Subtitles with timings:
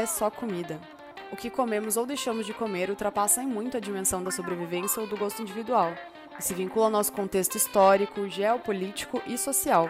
[0.00, 0.80] é só comida.
[1.30, 5.06] O que comemos ou deixamos de comer ultrapassa em muito a dimensão da sobrevivência ou
[5.06, 5.92] do gosto individual
[6.38, 9.88] e se vincula ao nosso contexto histórico, geopolítico e social.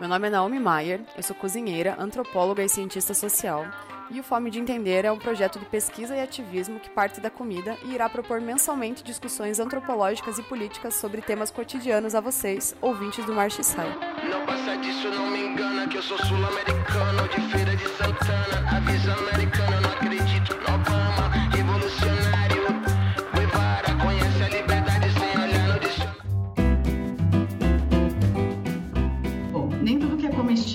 [0.00, 3.66] Meu nome é Naomi Maier, eu sou cozinheira, antropóloga e cientista social,
[4.10, 7.28] e o Fome de Entender é um projeto de pesquisa e ativismo que parte da
[7.28, 13.26] comida e irá propor mensalmente discussões antropológicas e políticas sobre temas cotidianos a vocês, ouvintes
[13.26, 13.94] do Marche Sai.
[14.30, 19.12] Não passa disso, não me engana, que eu sou sul-americano, de feira de Santana, avisa
[19.12, 19.69] americana,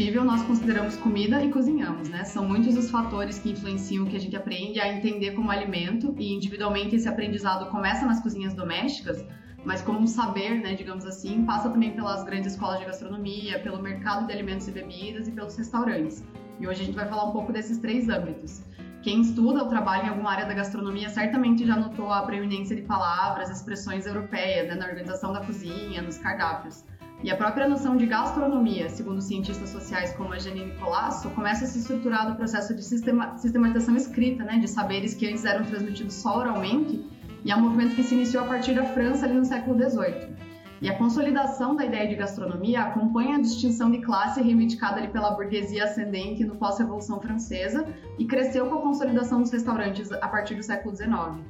[0.05, 2.23] comestível nós consideramos comida e cozinhamos, né?
[2.25, 6.13] São muitos os fatores que influenciam o que a gente aprende a entender como alimento
[6.19, 9.25] e individualmente esse aprendizado começa nas cozinhas domésticas,
[9.63, 13.81] mas como um saber, né, digamos assim, passa também pelas grandes escolas de gastronomia, pelo
[13.81, 16.23] mercado de alimentos e bebidas e pelos restaurantes.
[16.59, 18.61] E hoje a gente vai falar um pouco desses três âmbitos.
[19.01, 22.83] Quem estuda ou trabalha em alguma área da gastronomia certamente já notou a preeminência de
[22.83, 26.83] palavras, expressões europeias né, na organização da cozinha, nos cardápios.
[27.25, 31.67] E a própria noção de gastronomia, segundo cientistas sociais como a Janine Colasso, começa a
[31.67, 36.13] se estruturar do processo de sistema, sistematização escrita, né, de saberes que antes eram transmitidos
[36.13, 37.03] só oralmente,
[37.43, 40.35] e é um movimento que se iniciou a partir da França ali no século XVIII.
[40.83, 45.31] E a consolidação da ideia de gastronomia acompanha a distinção de classe reivindicada ali pela
[45.31, 47.87] burguesia ascendente no pós-revolução francesa
[48.19, 51.43] e cresceu com a consolidação dos restaurantes a partir do século XIX.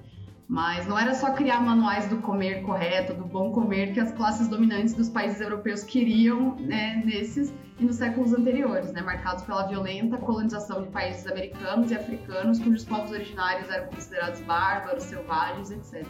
[0.48, 4.48] Mas não era só criar manuais do comer correto, do bom comer, que as classes
[4.48, 10.18] dominantes dos países europeus queriam né, nesses e nos séculos anteriores, né, marcados pela violenta
[10.18, 16.08] colonização de países americanos e africanos, cujos povos originários eram considerados bárbaros, selvagens, etc.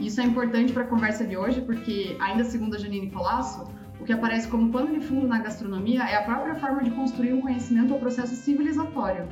[0.00, 3.64] Isso é importante para a conversa de hoje, porque, ainda segundo a Janine Colasso,
[4.00, 7.32] o que aparece como pano de fundo na gastronomia é a própria forma de construir
[7.32, 9.28] um conhecimento ou processo civilizatório.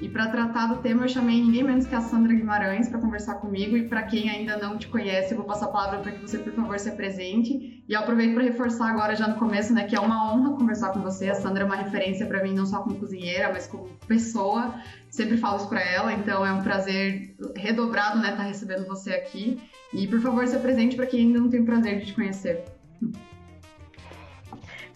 [0.00, 3.34] E para tratar do tema, eu chamei ninguém menos que a Sandra Guimarães para conversar
[3.34, 3.76] comigo.
[3.76, 6.38] E para quem ainda não te conhece, eu vou passar a palavra para que você,
[6.38, 7.84] por favor, se apresente.
[7.86, 11.00] E aproveito para reforçar agora, já no começo, né, que é uma honra conversar com
[11.00, 11.28] você.
[11.28, 14.74] A Sandra é uma referência para mim, não só como cozinheira, mas como pessoa.
[15.10, 19.12] Sempre falo isso para ela, então é um prazer redobrado, né, estar tá recebendo você
[19.12, 19.60] aqui.
[19.92, 22.64] E, por favor, se apresente para quem ainda não tem o prazer de te conhecer.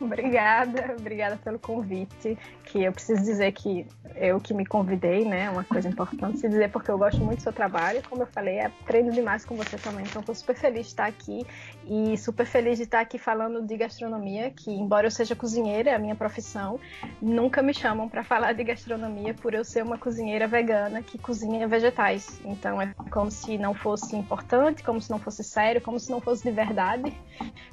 [0.01, 2.39] Obrigada, obrigada pelo convite.
[2.75, 3.87] Que eu preciso dizer que
[4.17, 5.49] eu que me convidei, né?
[5.49, 8.03] Uma coisa importante se dizer porque eu gosto muito do seu trabalho.
[8.11, 10.05] Como eu falei, aprendo demais com você também.
[10.05, 11.47] Então, estou super feliz de estar aqui
[11.87, 14.51] e super feliz de estar aqui falando de gastronomia.
[14.51, 16.81] Que, embora eu seja cozinheira, é a minha profissão,
[17.23, 21.69] nunca me chamam para falar de gastronomia por eu ser uma cozinheira vegana que cozinha
[21.69, 22.41] vegetais.
[22.45, 26.21] Então, é como se não fosse importante, como se não fosse sério, como se não
[26.21, 27.17] fosse de verdade,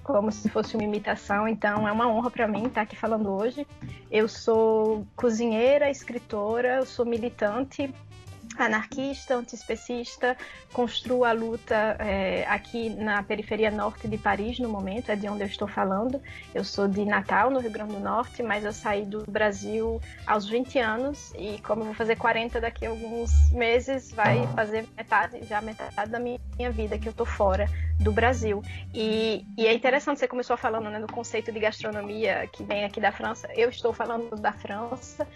[0.03, 1.47] como se fosse uma imitação.
[1.47, 3.66] Então, é uma honra para mim estar aqui falando hoje.
[4.12, 7.94] Eu sou cozinheira, escritora, eu sou militante
[8.57, 10.38] anarquista, antiespecista,
[10.73, 15.44] construo a luta é, aqui na periferia norte de Paris no momento, é de onde
[15.44, 16.22] eu estou falando.
[16.53, 20.47] Eu sou de Natal, no Rio Grande do Norte, mas eu saí do Brasil aos
[20.47, 25.44] 20 anos e como eu vou fazer 40 daqui a alguns meses, vai fazer metade,
[25.45, 27.68] já metade da minha vida que eu tô fora
[28.00, 28.62] do Brasil.
[28.94, 33.00] E, e é interessante, você começou falando né, do conceito de gastronomia que vem aqui
[33.00, 33.47] da França.
[33.56, 35.28] Eu estou falando da França,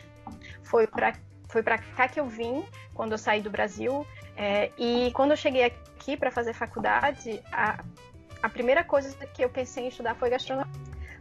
[0.63, 1.13] foi para
[1.55, 4.05] foi para cá que eu vim quando eu saí do Brasil.
[4.35, 7.81] É, e quando eu cheguei aqui para fazer faculdade, a,
[8.43, 10.73] a primeira coisa que eu pensei em estudar foi gastronomia.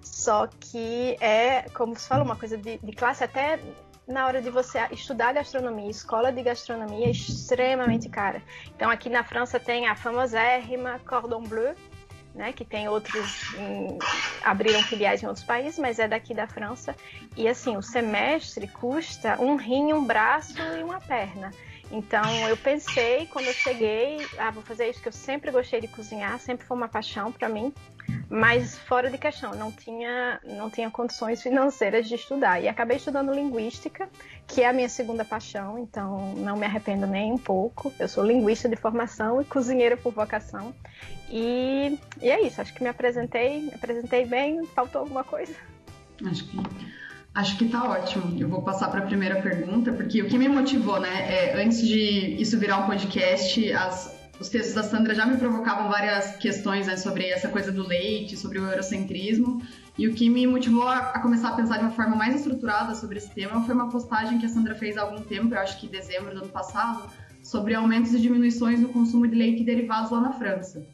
[0.03, 3.61] Só que é, como você falou, uma coisa de, de classe até
[4.09, 8.43] na hora de você estudar gastronomia, escola de gastronomia é extremamente cara.
[8.75, 11.77] Então aqui na França tem a famosérrima Cordon Bleu,
[12.34, 13.99] né, que tem outros em,
[14.43, 16.95] abriram filiais em outros países, mas é daqui da França.
[17.37, 21.50] E assim, o semestre custa um rim, um braço e uma perna.
[21.91, 25.89] Então eu pensei quando eu cheguei, ah, vou fazer isso que eu sempre gostei de
[25.89, 27.73] cozinhar, sempre foi uma paixão para mim,
[28.28, 33.32] mas fora de questão, não tinha não tinha condições financeiras de estudar e acabei estudando
[33.32, 34.09] linguística,
[34.47, 37.93] que é a minha segunda paixão, então não me arrependo nem um pouco.
[37.99, 40.75] Eu sou linguista de formação e cozinheira por vocação.
[41.31, 45.55] E, e é isso, acho que me apresentei, me apresentei bem, faltou alguma coisa?
[46.25, 46.59] Acho que
[47.35, 48.38] Acho que tá ótimo.
[48.38, 51.85] Eu vou passar para a primeira pergunta, porque o que me motivou, né, é, antes
[51.85, 56.87] de isso virar um podcast, as, os textos da Sandra já me provocavam várias questões
[56.87, 59.61] né, sobre essa coisa do leite, sobre o eurocentrismo.
[59.99, 62.94] E o que me motivou a, a, começar a pensar de uma forma mais estruturada
[62.94, 65.81] sobre esse tema foi uma postagem que a Sandra fez há algum tempo, eu acho
[65.81, 67.11] que em dezembro do ano passado,
[67.43, 70.87] sobre aumentos e diminuições no consumo de leite e derivados lá na França.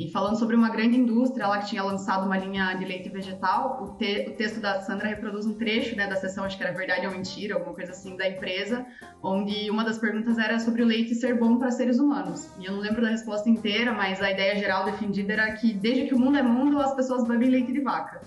[0.00, 3.82] E falando sobre uma grande indústria lá que tinha lançado uma linha de leite vegetal,
[3.82, 6.72] o, te, o texto da Sandra reproduz um trecho né, da sessão, acho que era
[6.72, 8.86] Verdade ou Mentira, alguma coisa assim, da empresa,
[9.22, 12.48] onde uma das perguntas era sobre o leite ser bom para seres humanos.
[12.58, 16.06] E eu não lembro da resposta inteira, mas a ideia geral defendida era que desde
[16.06, 18.22] que o mundo é mundo, as pessoas bebem leite de vaca.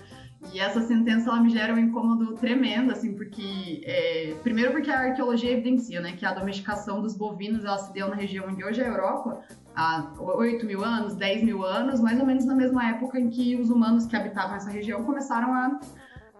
[0.52, 5.00] E essa sentença ela me gera um incômodo tremendo, assim, porque é, primeiro porque a
[5.00, 8.80] arqueologia evidencia, né, que a domesticação dos bovinos ela se deu na região onde hoje
[8.80, 9.42] é a Europa
[9.74, 13.56] há 8 mil anos, 10 mil anos, mais ou menos na mesma época em que
[13.56, 15.80] os humanos que habitavam essa região começaram a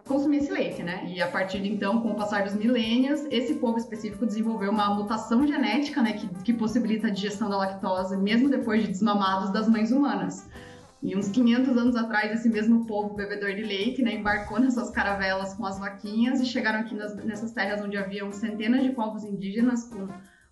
[0.06, 1.04] consumir esse leite, né?
[1.06, 4.94] E a partir de então, com o passar dos milênios, esse povo específico desenvolveu uma
[4.94, 9.68] mutação genética, né, que, que possibilita a digestão da lactose, mesmo depois de desmamados das
[9.68, 10.46] mães humanas.
[11.02, 15.52] E uns 500 anos atrás, esse mesmo povo bebedor de leite né, embarcou nessas caravelas
[15.54, 19.84] com as vaquinhas e chegaram aqui nas, nessas terras onde haviam centenas de povos indígenas
[19.84, 20.08] com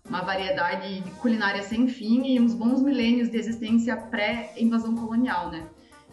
[0.07, 5.67] uma variedade de culinária sem fim e uns bons milênios de existência pré-invasão colonial, né?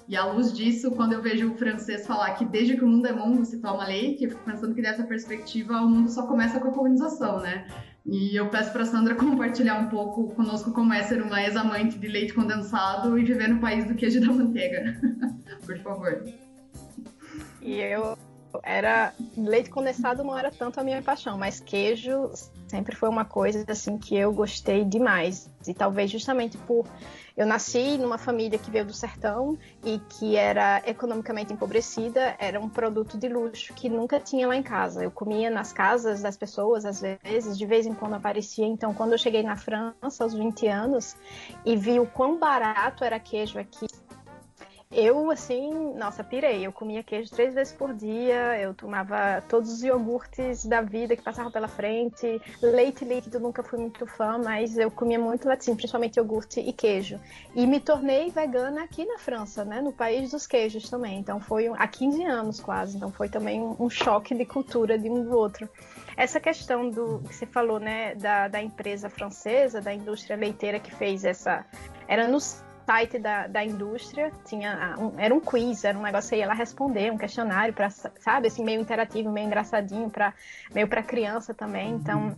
[0.08, 3.06] E à luz disso, quando eu vejo o francês falar que desde que o mundo
[3.06, 6.58] é mundo se toma leite, eu fico pensando que dessa perspectiva o mundo só começa
[6.58, 7.66] com a colonização, né?
[8.04, 12.08] E eu peço para Sandra compartilhar um pouco conosco como é ser uma ex-amante de
[12.08, 15.00] leite condensado e viver no país do queijo e da manteiga.
[15.64, 16.24] Por favor.
[17.62, 18.18] E eu
[18.64, 22.32] era leite condensado não era tanto a minha paixão, mas queijo
[22.70, 25.50] sempre foi uma coisa assim que eu gostei demais.
[25.66, 26.86] E talvez justamente por
[27.36, 32.68] eu nasci numa família que veio do sertão e que era economicamente empobrecida, era um
[32.68, 35.02] produto de luxo que nunca tinha lá em casa.
[35.02, 38.66] Eu comia nas casas das pessoas, às vezes, de vez em quando aparecia.
[38.66, 41.16] Então, quando eu cheguei na França aos 20 anos
[41.64, 43.86] e vi o quão barato era queijo aqui,
[44.92, 46.66] eu, assim, nossa, pirei.
[46.66, 51.22] Eu comia queijo três vezes por dia, eu tomava todos os iogurtes da vida que
[51.22, 52.42] passavam pela frente.
[52.60, 57.20] Leite líquido nunca fui muito fã, mas eu comia muito latim, principalmente iogurte e queijo.
[57.54, 59.80] E me tornei vegana aqui na França, né?
[59.80, 61.20] No país dos queijos também.
[61.20, 62.96] Então foi há 15 anos quase.
[62.96, 65.68] Então foi também um, choque de cultura de um do outro.
[66.16, 70.92] Essa questão do que você falou, né, da, da empresa francesa, da indústria leiteira que
[70.92, 71.64] fez essa.
[72.08, 76.38] Era nos site da, da indústria, tinha um, era um quiz, era um negócio, você
[76.38, 80.34] ia lá responder, um questionário, para sabe, assim, meio interativo, meio engraçadinho, pra,
[80.74, 81.92] meio para criança também.
[81.92, 81.96] Uhum.
[81.96, 82.36] Então,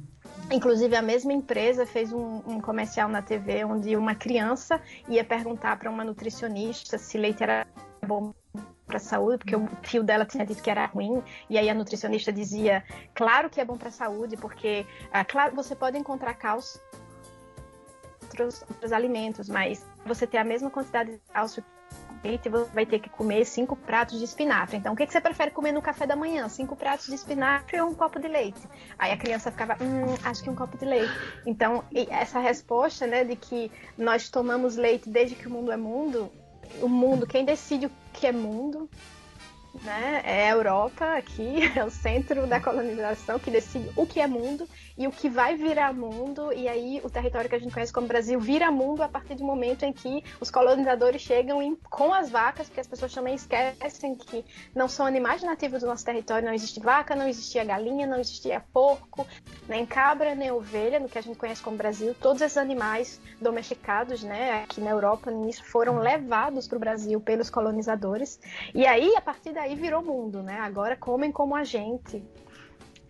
[0.51, 5.79] Inclusive, a mesma empresa fez um, um, comercial na TV onde uma criança ia perguntar
[5.79, 7.67] para uma nutricionista se leite era
[8.07, 8.35] bom
[8.87, 11.75] para a saúde, porque o fio dela tinha dito que era ruim, e aí a
[11.75, 12.85] nutricionista dizia:
[13.15, 16.81] claro que é bom para a saúde, porque, ah, claro, você pode encontrar cálcio
[18.33, 21.65] outros, outros alimentos, mas você ter a mesma quantidade de cálcio
[22.25, 24.77] leite, você vai ter que comer cinco pratos de espinafre.
[24.77, 26.49] Então, o que, que você prefere comer no café da manhã?
[26.49, 28.61] Cinco pratos de espinafre ou um copo de leite?
[28.99, 31.13] Aí a criança ficava, hum, acho que um copo de leite.
[31.45, 36.31] Então, essa resposta, né, de que nós tomamos leite desde que o mundo é mundo,
[36.81, 38.89] o mundo, quem decide o que é mundo
[39.83, 40.23] né?
[40.25, 44.69] É a Europa aqui, é o centro da colonização que decide o que é mundo
[44.97, 46.53] e o que vai virar mundo.
[46.53, 49.45] E aí o território que a gente conhece como Brasil vira mundo a partir do
[49.45, 54.15] momento em que os colonizadores chegam em, com as vacas, porque as pessoas também esquecem
[54.15, 56.47] que não são animais nativos do nosso território.
[56.47, 59.27] Não existe vaca, não existia galinha, não existia porco,
[59.69, 62.15] nem cabra, nem ovelha, no que a gente conhece como Brasil.
[62.21, 67.49] Todos esses animais domesticados, né, aqui na Europa, nisso, foram levados para o Brasil pelos
[67.49, 68.39] colonizadores.
[68.75, 70.59] E aí, a partir daí, virou mundo, né?
[70.61, 72.23] Agora comem como a gente.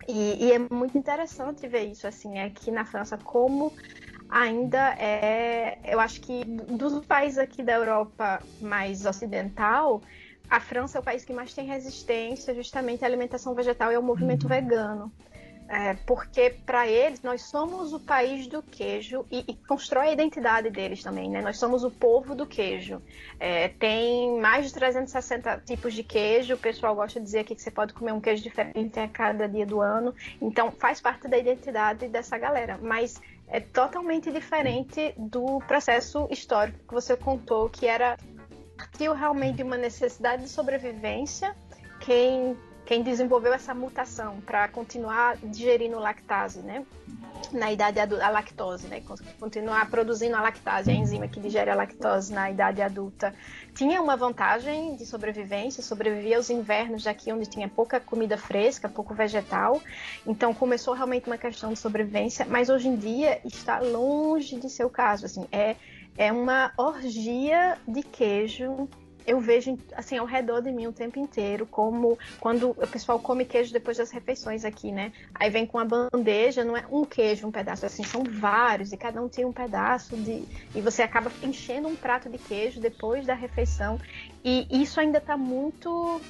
[0.07, 3.73] E, e, é muito interessante ver isso, assim, aqui na França, como
[4.29, 5.79] ainda é.
[5.85, 10.01] Eu acho que dos países aqui da Europa mais ocidental,
[10.49, 14.03] a França é o país que mais tem resistência justamente à alimentação vegetal e ao
[14.03, 14.49] movimento uhum.
[14.49, 15.11] vegano.
[15.67, 20.69] É, porque para eles nós somos o país do queijo e, e, constrói a identidade
[20.69, 21.41] deles também, né?
[21.41, 23.01] Nós somos o povo do queijo.
[23.39, 26.55] É, tem mais de 360 tipos de queijo.
[26.55, 29.47] O pessoal gosta de dizer aqui que você pode comer um queijo diferente a cada
[29.47, 30.13] dia do ano.
[30.41, 32.77] Então faz parte da identidade dessa galera.
[32.81, 38.17] Mas é totalmente diferente do processo histórico que você contou, que era
[38.75, 41.55] partiu realmente de uma necessidade de sobrevivência.
[41.99, 46.85] Quem quem desenvolveu essa mutação para continuar digerindo lactase, né?
[47.51, 49.01] Na idade adulta, a lactose, né?
[49.39, 53.33] Continuar produzindo a lactase, a enzima que digere a lactose na idade adulta,
[53.75, 59.13] tinha uma vantagem de sobrevivência, sobrevivia aos invernos daqui onde tinha pouca comida fresca, pouco
[59.13, 59.81] vegetal.
[60.25, 64.85] Então começou realmente uma questão de sobrevivência, mas hoje em dia está longe de ser
[64.85, 65.25] o caso.
[65.25, 65.75] Assim, é,
[66.17, 68.89] é uma orgia de queijo
[69.25, 73.45] eu vejo assim ao redor de mim o tempo inteiro, como quando o pessoal come
[73.45, 75.11] queijo depois das refeições aqui, né?
[75.33, 78.97] Aí vem com a bandeja, não é um queijo, um pedaço, assim, são vários, e
[78.97, 80.43] cada um tem um pedaço de.
[80.75, 83.99] E você acaba enchendo um prato de queijo depois da refeição.
[84.43, 86.21] E isso ainda está muito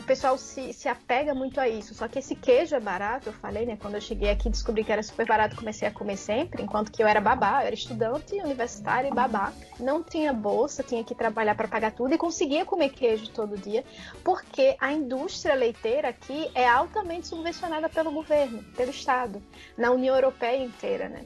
[0.00, 1.94] o pessoal se, se apega muito a isso.
[1.94, 3.76] Só que esse queijo é barato, eu falei, né?
[3.80, 7.02] Quando eu cheguei aqui, descobri que era super barato, comecei a comer sempre, enquanto que
[7.02, 9.52] eu era babá, eu era estudante universitária e babá.
[9.78, 13.84] Não tinha bolsa, tinha que trabalhar para pagar tudo e conseguia comer queijo todo dia,
[14.24, 19.42] porque a indústria leiteira aqui é altamente subvencionada pelo governo, pelo Estado,
[19.76, 21.24] na União Europeia inteira, né?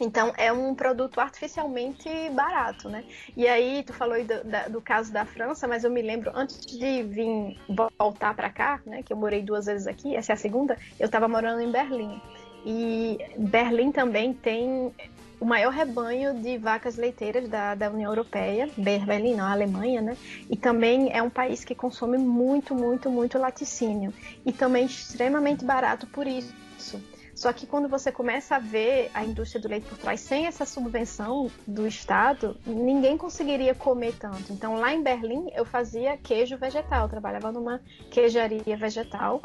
[0.00, 3.04] Então é um produto artificialmente barato, né?
[3.36, 6.66] E aí tu falou do, da, do, caso da França, mas eu me lembro antes
[6.66, 7.56] de vir
[7.98, 9.02] voltar para cá, né?
[9.02, 10.76] Que eu morei duas vezes aqui, essa é a segunda.
[10.98, 12.20] Eu estava morando em Berlim
[12.64, 14.92] e Berlim também tem
[15.38, 20.16] o maior rebanho de vacas leiteiras da, da União Europeia, Berlim, não, a Alemanha, né?
[20.50, 24.12] E também é um país que consome muito, muito, muito laticínio
[24.44, 27.00] e também extremamente barato por isso.
[27.36, 30.64] Só que quando você começa a ver a indústria do leite por trás, sem essa
[30.64, 34.50] subvenção do Estado, ninguém conseguiria comer tanto.
[34.50, 39.42] Então, lá em Berlim, eu fazia queijo vegetal, trabalhava numa queijaria vegetal,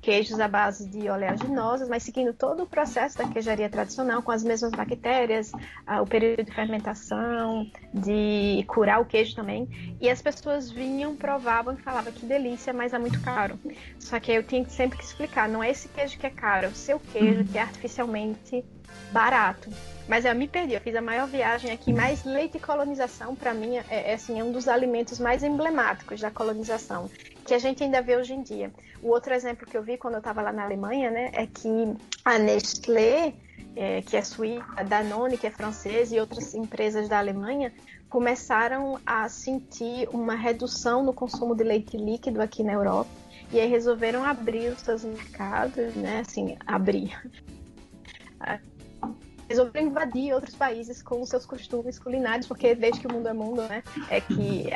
[0.00, 4.42] queijos à base de oleaginosas, mas seguindo todo o processo da queijaria tradicional, com as
[4.42, 5.52] mesmas bactérias,
[6.00, 9.96] o período de fermentação, de curar o queijo também.
[10.00, 13.58] E as pessoas vinham, provavam e falavam que delícia, mas é muito caro.
[13.98, 16.68] Só que eu tinha sempre que explicar, não é esse queijo que é caro, é
[16.70, 18.64] o seu queijo queijo que é artificialmente
[19.12, 19.70] barato.
[20.06, 23.54] Mas eu me perdi, eu fiz a maior viagem aqui, mas leite e colonização, para
[23.54, 27.10] mim, é, é, assim, é um dos alimentos mais emblemáticos da colonização,
[27.44, 28.70] que a gente ainda vê hoje em dia.
[29.02, 31.96] O outro exemplo que eu vi quando eu estava lá na Alemanha, né, é que
[32.22, 33.32] a Nestlé,
[33.74, 37.72] é, que é suíça, a Danone, que é francesa, e outras empresas da Alemanha,
[38.10, 43.68] começaram a sentir uma redução no consumo de leite líquido aqui na Europa e aí
[43.68, 46.20] resolveram abrir os seus mercados, né?
[46.20, 47.16] Assim, abrir.
[49.48, 53.32] Resolveram invadir outros países com os seus costumes culinários, porque desde que o mundo é
[53.32, 53.82] mundo, né?
[54.10, 54.68] É que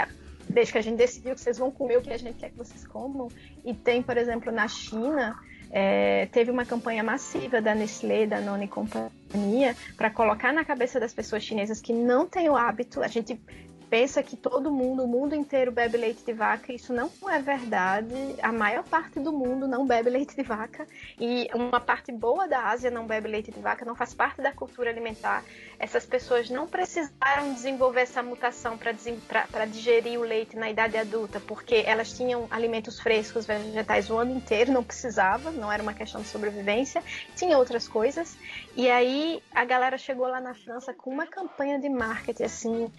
[0.49, 2.57] desde que a gente decidiu que vocês vão comer o que a gente quer que
[2.57, 3.29] vocês comam.
[3.65, 5.39] E tem, por exemplo, na China,
[5.71, 11.13] é, teve uma campanha massiva da Nestlé, da Noni Companhia, para colocar na cabeça das
[11.13, 13.03] pessoas chinesas que não têm o hábito.
[13.03, 13.39] A gente
[13.89, 16.73] pensa que todo mundo, o mundo inteiro bebe leite de vaca.
[16.73, 18.15] Isso não é verdade.
[18.43, 20.87] A maior parte do mundo não bebe leite de vaca
[21.19, 24.53] e uma parte boa da Ásia não bebe leite de vaca, não faz parte da
[24.53, 25.45] cultura alimentar.
[25.79, 31.83] Essas pessoas não precisaram desenvolver essa mutação para digerir o leite na idade adulta, porque
[31.87, 36.29] elas tinham alimentos frescos, vegetais o ano inteiro, não precisava, não era uma questão de
[36.29, 37.03] sobrevivência,
[37.37, 38.37] tinha outras coisas.
[38.77, 42.93] E aí a galera chegou lá na França com uma campanha de marketing assim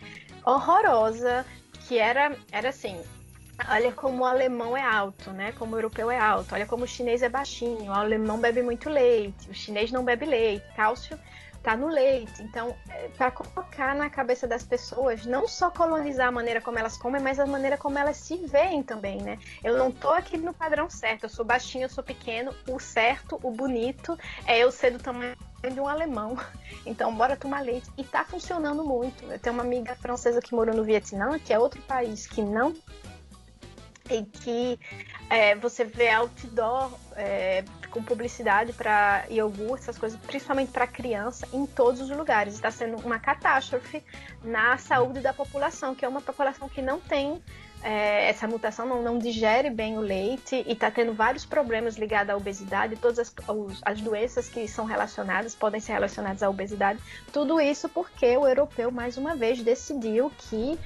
[0.45, 0.78] horrorosa,
[1.87, 3.01] que era, era assim,
[3.67, 5.51] olha como o alemão é alto, né?
[5.53, 6.53] Como o europeu é alto.
[6.53, 7.91] Olha como o chinês é baixinho.
[7.91, 9.49] O alemão bebe muito leite.
[9.49, 10.65] O chinês não bebe leite.
[10.75, 11.19] Cálcio
[11.61, 12.41] tá no leite.
[12.41, 16.97] Então, é, para colocar na cabeça das pessoas, não só colonizar a maneira como elas
[16.97, 19.37] comem, mas a maneira como elas se veem também, né?
[19.63, 21.23] Eu não tô aqui no padrão certo.
[21.23, 22.53] Eu sou baixinho, eu sou pequeno.
[22.67, 26.37] O certo, o bonito é eu ser do tamanho de um alemão.
[26.85, 27.89] Então, bora tomar leite.
[27.97, 29.25] E tá funcionando muito.
[29.25, 32.73] Eu tenho uma amiga francesa que morou no Vietnã, que é outro país que não.
[34.09, 34.79] E que
[35.29, 41.65] é, você vê outdoor é, com publicidade para iogurte, essas coisas, principalmente para criança, em
[41.65, 42.55] todos os lugares.
[42.55, 44.03] Está sendo uma catástrofe
[44.43, 47.41] na saúde da população, que é uma população que não tem
[47.81, 52.33] é, essa mutação não, não, digere bem o leite e está tendo vários problemas ligados
[52.33, 53.33] à obesidade, todas as,
[53.83, 56.99] as, doenças que são relacionadas podem ser relacionadas à obesidade.
[57.31, 60.77] Tudo isso porque o europeu, mais uma vez, decidiu que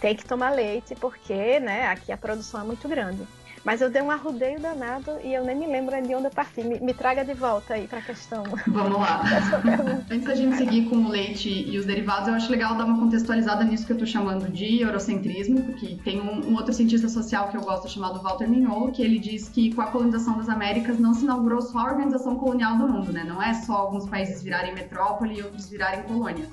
[0.00, 3.26] tem que tomar leite, porque né, aqui a produção é muito grande.
[3.64, 6.62] Mas eu dei um arrudeio danado e eu nem me lembro de onde eu parti.
[6.62, 8.44] Me, me traga de volta aí para a questão.
[8.66, 9.22] Vamos lá.
[10.10, 13.00] Antes da gente seguir com o leite e os derivados, eu acho legal dar uma
[13.00, 17.48] contextualizada nisso que eu estou chamando de eurocentrismo, porque tem um, um, outro cientista social
[17.48, 20.98] que eu gosto chamado Walter Mignolo, que ele diz que com a colonização das Américas
[20.98, 23.24] não se inaugurou só a organização colonial do mundo, né?
[23.24, 26.46] Não é só alguns países virarem metrópole e outros virarem colônia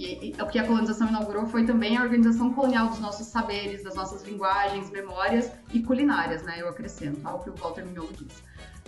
[0.00, 3.94] que o que a colonização inaugurou foi também a organização colonial dos nossos saberes, das
[3.94, 6.56] nossas linguagens, memórias e culinárias, né?
[6.58, 8.42] Eu acrescento, ao que o Walter Mignolo diz.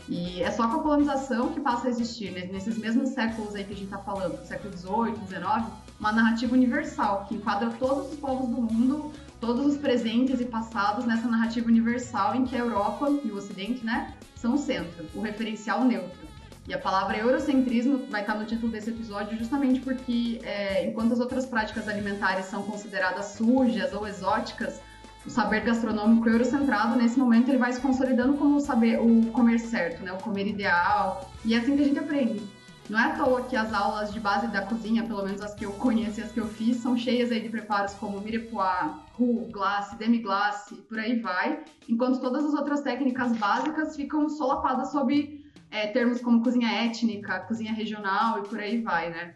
[0.09, 2.49] E é só com a colonização que passa a existir, né?
[2.51, 7.27] nesses mesmos séculos aí que a gente está falando, século XVIII, XIX, uma narrativa universal
[7.29, 12.35] que enquadra todos os povos do mundo, todos os presentes e passados nessa narrativa universal
[12.35, 16.22] em que a Europa e o Ocidente, né, são o centro, o referencial neutro.
[16.69, 21.19] E a palavra eurocentrismo vai estar no título desse episódio justamente porque, é, enquanto as
[21.21, 24.81] outras práticas alimentares são consideradas sujas ou exóticas,
[25.27, 29.59] o saber gastronômico eurocentrado, nesse momento, ele vai se consolidando como o saber, o comer
[29.59, 30.13] certo, né?
[30.13, 31.31] O comer ideal.
[31.45, 32.43] E é assim que a gente aprende.
[32.91, 35.65] Não é à toa que as aulas de base da cozinha, pelo menos as que
[35.65, 39.49] eu conheço e as que eu fiz, são cheias aí de preparos como mirepoix, roux,
[39.51, 45.42] glace, demi-glace, por aí vai, enquanto todas as outras técnicas básicas ficam solapadas sob
[45.73, 49.35] é, termos como cozinha étnica, cozinha regional e por aí vai, né?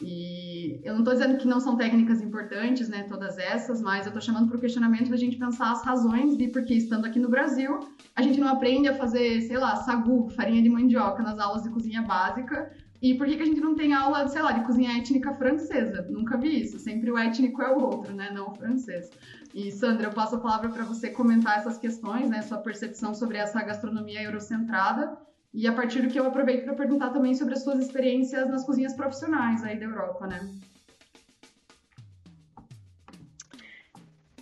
[0.00, 4.10] E eu não estou dizendo que não são técnicas importantes, né, todas essas, mas eu
[4.10, 7.18] estou chamando para o questionamento da gente pensar as razões de por que, estando aqui
[7.18, 7.80] no Brasil,
[8.14, 11.70] a gente não aprende a fazer, sei lá, sagu, farinha de mandioca nas aulas de
[11.70, 14.96] cozinha básica, e por que, que a gente não tem aula, sei lá, de cozinha
[14.98, 16.06] étnica francesa?
[16.10, 16.80] Nunca vi isso.
[16.80, 18.30] Sempre o étnico é o outro, né?
[18.32, 19.08] Não o francês.
[19.54, 22.42] E, Sandra, eu passo a palavra para você comentar essas questões, né?
[22.42, 25.16] Sua percepção sobre essa gastronomia eurocentrada.
[25.52, 28.64] E a partir do que eu aproveito para perguntar também sobre as suas experiências nas
[28.64, 30.40] cozinhas profissionais aí da Europa, né?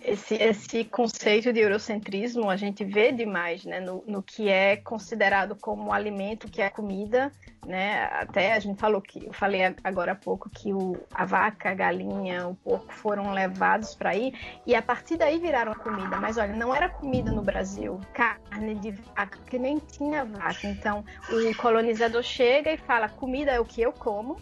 [0.07, 5.53] Esse, esse conceito de eurocentrismo a gente vê demais né, no, no que é considerado
[5.53, 7.29] como alimento, que é comida.
[7.65, 8.05] Né?
[8.13, 11.73] Até a gente falou que eu falei agora há pouco que o, a vaca, a
[11.73, 14.33] galinha, o porco foram levados para aí
[14.65, 16.15] e a partir daí viraram comida.
[16.15, 20.65] Mas olha, não era comida no Brasil, carne de vaca, que nem tinha vaca.
[20.65, 24.37] Então o colonizador chega e fala: comida é o que eu como,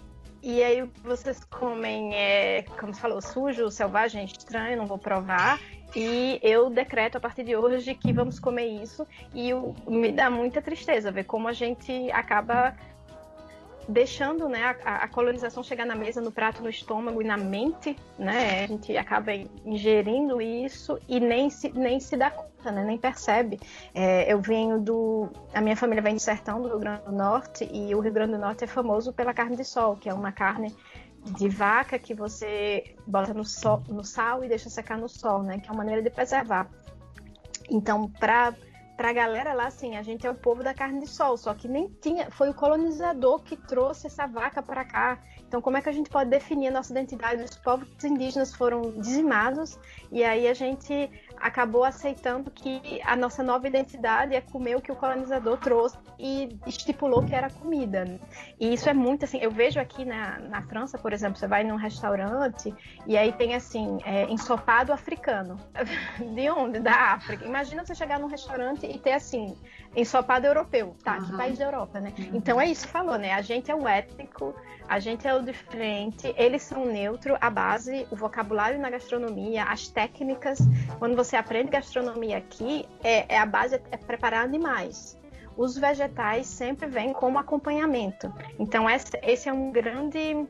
[0.46, 5.60] e aí vocês comem, é, como você falou, sujo, selvagem, estranho, não vou provar.
[5.96, 9.08] E eu decreto a partir de hoje que vamos comer isso.
[9.34, 12.78] E o, me dá muita tristeza ver como a gente acaba
[13.88, 17.96] deixando né, a, a, colonização chegar na mesa, no prato, no estômago e na mente,
[18.18, 18.64] né?
[18.64, 19.32] A gente acaba
[19.66, 22.84] ingerindo isso e nem se, nem se dá conta, né?
[22.84, 23.60] Nem percebe.
[23.94, 25.30] É, eu venho do...
[25.54, 28.34] A minha família vem do sertão do Rio Grande do Norte e o Rio Grande
[28.34, 30.76] do Norte é famoso pela carne de sol, que é uma carne
[31.38, 35.60] de vaca que você bota no, sol, no sal e deixa secar no sol, né?
[35.60, 36.68] Que é uma maneira de preservar.
[37.70, 38.54] Então, para
[38.96, 41.68] pra galera lá, assim, a gente é o povo da carne de sol, só que
[41.68, 45.20] nem tinha, foi o colonizador que trouxe essa vaca para cá.
[45.48, 47.44] Então, como é que a gente pode definir a nossa identidade?
[47.44, 49.78] Os povos indígenas foram dizimados
[50.12, 51.10] e aí a gente
[51.40, 56.58] acabou aceitando que a nossa nova identidade é comer o que o colonizador trouxe e
[56.66, 58.20] estipulou que era comida.
[58.60, 59.40] E isso é muito assim.
[59.40, 62.74] Eu vejo aqui na, na França, por exemplo, você vai num restaurante
[63.06, 65.58] e aí tem assim, é, ensopado africano.
[66.36, 66.80] De onde?
[66.80, 67.46] Da África.
[67.46, 69.56] Imagina você chegar num restaurante e ter assim,
[69.96, 70.96] ensopado europeu.
[71.04, 71.26] Tá, uhum.
[71.26, 72.14] que país da Europa, né?
[72.18, 72.32] Uhum.
[72.34, 73.34] Então é isso que falou, né?
[73.34, 74.56] A gente é o étnico,
[74.88, 79.88] a gente é o diferente, eles são neutro, a base, o vocabulário na gastronomia, as
[79.88, 80.60] técnicas.
[81.00, 85.18] Quando você aprende gastronomia aqui, é, é a base é preparar animais.
[85.56, 88.34] Os vegetais sempre vêm como acompanhamento.
[88.60, 90.46] Então esse, esse é um grande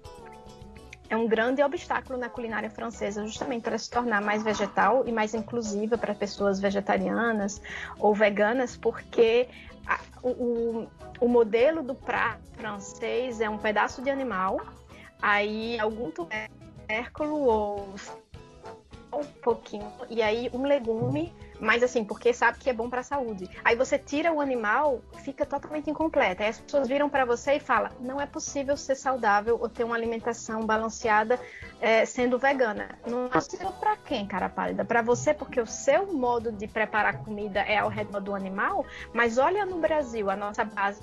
[1.08, 5.36] é um grande obstáculo na culinária francesa, justamente para se tornar mais vegetal e mais
[5.36, 7.62] inclusiva para pessoas vegetarianas
[8.00, 9.48] ou veganas, porque
[9.86, 10.88] a, o,
[11.20, 14.60] o modelo do prato francês é um pedaço de animal,
[15.22, 17.96] aí algum tubérculo ou
[19.20, 23.04] um pouquinho, e aí um legume mas assim, porque sabe que é bom para a
[23.04, 23.50] saúde.
[23.64, 26.44] Aí você tira o animal, fica totalmente incompleta.
[26.44, 29.84] Aí as pessoas viram para você e falam: não é possível ser saudável ou ter
[29.84, 31.40] uma alimentação balanceada
[31.80, 33.00] é, sendo vegana.
[33.08, 34.84] Não é possível para quem, cara pálida?
[34.84, 38.86] Para você, porque o seu modo de preparar comida é ao redor do animal.
[39.14, 41.02] Mas olha no Brasil, a nossa base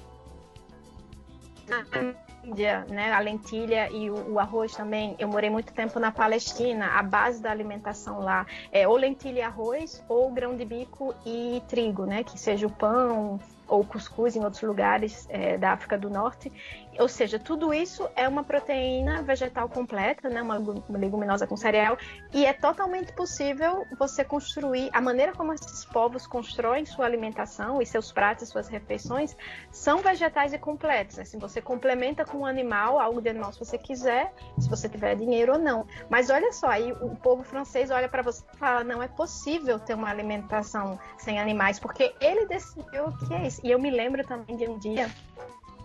[2.45, 5.15] Né, a lentilha e o, o, arroz também.
[5.17, 6.99] Eu morei muito tempo na Palestina.
[6.99, 11.63] A base da alimentação lá é ou lentilha e arroz ou grão de bico e
[11.69, 13.39] trigo, né, que seja o pão,
[13.73, 16.53] ou cuscuz em outros lugares é, da África do Norte.
[16.99, 21.97] Ou seja, tudo isso é uma proteína vegetal completa, né, uma leguminosa com cereal,
[22.33, 27.87] e é totalmente possível você construir a maneira como esses povos constroem sua alimentação e
[27.87, 29.37] seus pratos, suas refeições,
[29.71, 31.19] são vegetais e completos.
[31.19, 35.17] Assim, você complementa com um animal, algo de animal se você quiser, se você tiver
[35.17, 35.87] dinheiro ou não.
[36.11, 39.79] Mas olha só, aí o povo francês olha para você e fala: não é possível
[39.79, 43.61] ter uma alimentação sem animais, porque ele decidiu que é isso.
[43.65, 45.11] E eu me lembro também de um dia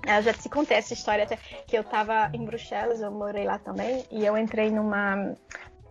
[0.06, 3.58] eu já te contei essa história até que eu estava em Bruxelas, eu morei lá
[3.58, 5.36] também, e eu entrei numa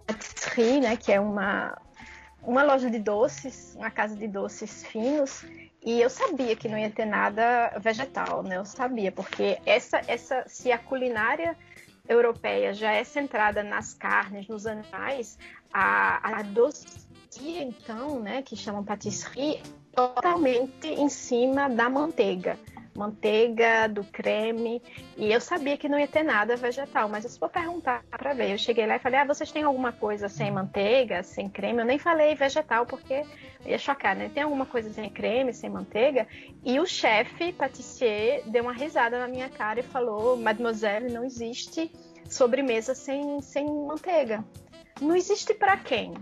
[0.07, 1.77] patisserie, né, que é uma,
[2.43, 5.45] uma loja de doces, uma casa de doces finos,
[5.85, 8.57] e eu sabia que não ia ter nada vegetal, né?
[8.57, 11.57] Eu sabia, porque essa, essa se a culinária
[12.09, 15.39] europeia já é centrada nas carnes, nos animais,
[15.73, 19.63] a, a doceria, então, né, que chamam patisserie,
[19.95, 22.59] totalmente em cima da manteiga.
[22.97, 24.83] Manteiga, do creme,
[25.17, 28.53] e eu sabia que não ia ter nada vegetal, mas eu vou perguntar para ver.
[28.53, 31.85] Eu cheguei lá e falei: "Ah, vocês têm alguma coisa sem manteiga, sem creme?" Eu
[31.85, 33.23] nem falei vegetal porque
[33.65, 34.31] ia chocar, né?
[34.33, 36.27] Tem alguma coisa sem creme, sem manteiga?
[36.65, 41.93] E o chefe patissier deu uma risada na minha cara e falou: "Mademoiselle, não existe
[42.29, 44.45] sobremesa sem sem manteiga."
[45.01, 46.15] Não existe para quem?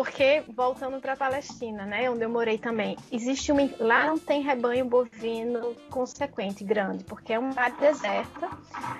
[0.00, 3.68] Porque, voltando para a Palestina, né, onde eu morei também, existe uma.
[3.78, 8.48] Lá não tem rebanho bovino consequente, grande, porque é uma área deserta,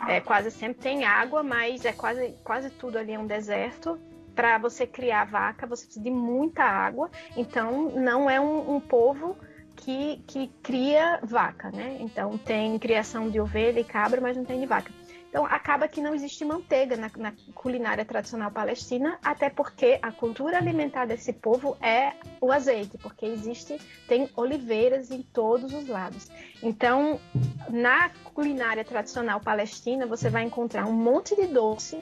[0.07, 3.99] é, quase sempre tem água, mas é quase, quase tudo ali é um deserto.
[4.35, 9.39] Para você criar vaca, você precisa de muita água, então não é um, um povo
[9.77, 11.97] que, que cria vaca, né?
[12.01, 14.93] Então tem criação de ovelha e cabra, mas não tem de vaca.
[15.31, 20.59] Então, acaba que não existe manteiga na, na, culinária tradicional palestina, até porque a cultura
[20.59, 26.29] alimentar desse povo é o azeite, porque existe, tem oliveiras em todos os lados.
[26.61, 27.21] Então,
[27.69, 32.01] na culinária tradicional palestina, você vai encontrar um monte de doce,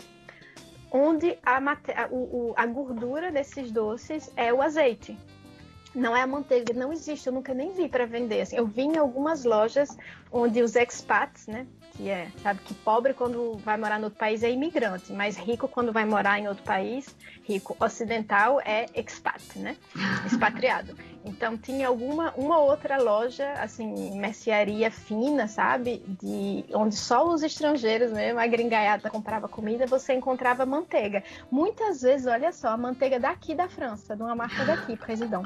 [0.91, 5.15] onde a, a, o, a gordura desses doces é o azeite
[5.95, 8.43] não é a manteiga, não existe, eu nunca nem vi para vender.
[8.43, 9.97] Assim, eu vi em algumas lojas
[10.31, 11.67] onde os expats, né,
[11.99, 15.67] que é, sabe, que pobre quando vai morar no outro país é imigrante, mas rico
[15.67, 19.77] quando vai morar em outro país, rico ocidental é expat, né?
[20.25, 20.97] Expatriado.
[21.25, 28.13] Então tinha alguma uma outra loja, assim, mercearia fina, sabe, de onde só os estrangeiros
[28.13, 31.25] mesmo, a gringaiada comprava comida, você encontrava manteiga.
[31.51, 35.43] Muitas vezes, olha só, a manteiga daqui da França, de uma marca daqui, Presidão.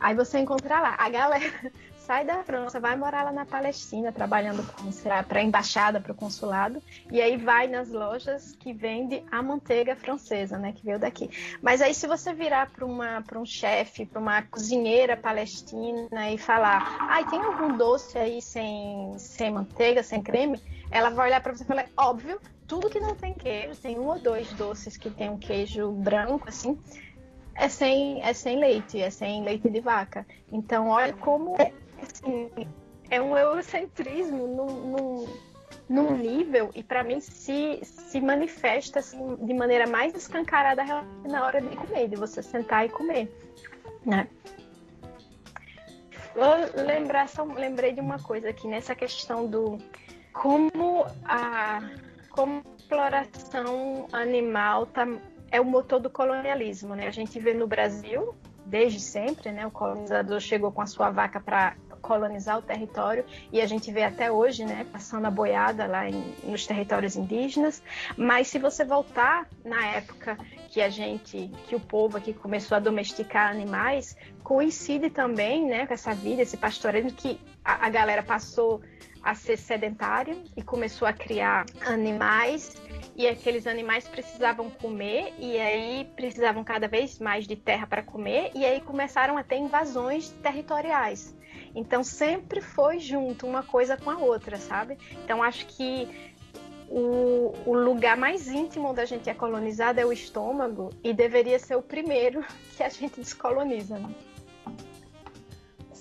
[0.00, 1.70] Aí você encontra lá, a galera
[2.06, 4.62] sai da França, vai morar lá na Palestina, trabalhando
[5.02, 9.94] para a embaixada, para o consulado, e aí vai nas lojas que vende a manteiga
[9.94, 11.30] francesa, né, que veio daqui.
[11.62, 17.22] Mas aí se você virar para um chefe, para uma cozinheira palestina e falar, ai,
[17.22, 20.60] ah, tem algum doce aí sem, sem manteiga, sem creme?
[20.90, 24.08] Ela vai olhar para você e falar, óbvio, tudo que não tem queijo, tem um
[24.08, 26.78] ou dois doces que tem um queijo branco, assim,
[27.54, 30.26] é sem, é sem leite, é sem leite de vaca.
[30.50, 31.56] Então, olha como
[32.02, 32.50] assim,
[33.10, 35.28] é um eurocentrismo num, num,
[35.88, 40.82] num nível e para mim se, se manifesta assim, de maneira mais escancarada
[41.24, 43.30] na hora de comer, de você sentar e comer,
[44.04, 44.28] né?
[46.34, 49.78] Vou lembrar, só lembrei de uma coisa aqui nessa questão do
[50.32, 51.80] como a
[52.30, 55.06] como a exploração animal tá,
[55.50, 57.06] é o motor do colonialismo, né?
[57.06, 58.34] A gente vê no Brasil
[58.64, 59.66] desde sempre, né?
[59.66, 64.02] O colonizador chegou com a sua vaca para colonizar o território e a gente vê
[64.02, 67.82] até hoje, né, passando a boiada lá em, nos territórios indígenas.
[68.16, 70.36] Mas se você voltar na época
[70.68, 75.94] que a gente, que o povo aqui começou a domesticar animais, coincide também, né, com
[75.94, 78.82] essa vida, esse pastoreio que a, a galera passou
[79.22, 82.74] a ser sedentária e começou a criar animais
[83.16, 88.50] e aqueles animais precisavam comer e aí precisavam cada vez mais de terra para comer
[88.54, 91.34] e aí começaram a ter invasões territoriais.
[91.74, 94.98] Então sempre foi junto uma coisa com a outra, sabe?
[95.24, 96.08] Então acho que
[96.88, 101.76] o, o, lugar mais íntimo da gente é colonizado é o estômago e deveria ser
[101.76, 102.44] o primeiro
[102.76, 103.98] que a gente descoloniza.
[103.98, 104.14] Né?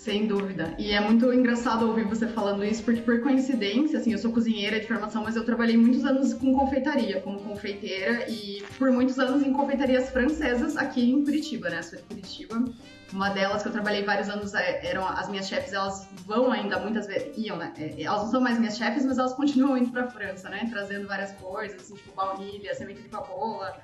[0.02, 0.74] Sem dúvida.
[0.80, 4.80] E é muito engraçado ouvir você falando isso, porque por coincidência, assim, eu sou cozinheira
[4.80, 9.44] de formação, mas eu trabalhei muitos anos com confeitaria, como confeiteira, e por muitos anos
[9.44, 11.84] em confeitarias francesas aqui em Curitiba, né?
[11.84, 12.66] Sou de Curitiba.
[13.14, 16.80] Uma delas que eu trabalhei vários anos é, eram as minhas chefes, elas vão ainda
[16.80, 17.72] muitas vezes, iam, né?
[17.78, 20.68] É, elas não são mais minhas chefes, mas elas continuam indo pra França, né?
[20.68, 23.80] Trazendo várias coisas, assim, tipo baunilha, semente de papoula,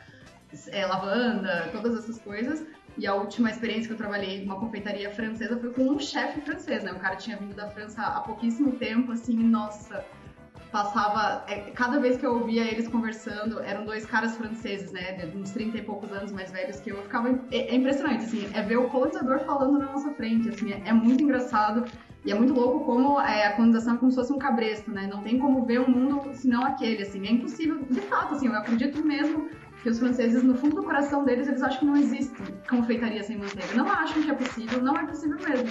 [0.71, 2.65] é, lavanda, todas essas coisas.
[2.97, 6.83] E a última experiência que eu trabalhei numa confeitaria francesa foi com um chefe francês,
[6.83, 6.91] né?
[6.91, 10.03] O cara tinha vindo da França há pouquíssimo tempo, assim, nossa,
[10.71, 11.43] passava.
[11.47, 15.31] É, cada vez que eu ouvia eles conversando, eram dois caras franceses, né?
[15.35, 17.29] Uns 30 e poucos anos mais velhos que eu, eu ficava.
[17.51, 20.93] É, é, impressionante, assim, é ver o colonizador falando na nossa frente, assim, é, é
[20.93, 21.85] muito engraçado.
[22.25, 25.07] E é muito louco como é, a colonização é como se fosse um cabresto, né?
[25.09, 27.25] Não tem como ver o um mundo senão aquele, assim.
[27.25, 29.49] É impossível, de fato, assim, eu acredito mesmo
[29.87, 32.35] que os franceses, no fundo do coração deles, eles acham que não existe
[32.69, 33.73] confeitaria sem manteiga.
[33.73, 35.69] Não acham que é possível, não é possível mesmo.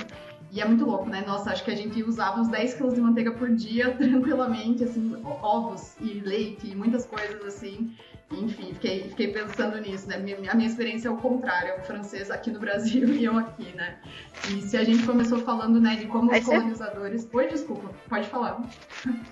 [0.50, 1.22] E é muito louco, né?
[1.26, 5.14] Nossa, acho que a gente usava uns 10 quilos de manteiga por dia tranquilamente, assim,
[5.22, 7.94] ovos e leite e muitas coisas assim.
[8.30, 10.16] Enfim, fiquei, fiquei pensando nisso, né?
[10.16, 13.38] Minha, a minha experiência é o contrário, é o francês aqui no Brasil e eu
[13.38, 13.98] aqui, né?
[14.50, 17.22] E se a gente começou falando, né, de como os colonizadores.
[17.22, 17.36] Você...
[17.36, 18.60] Oi, desculpa, pode falar.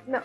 [0.06, 0.22] Não.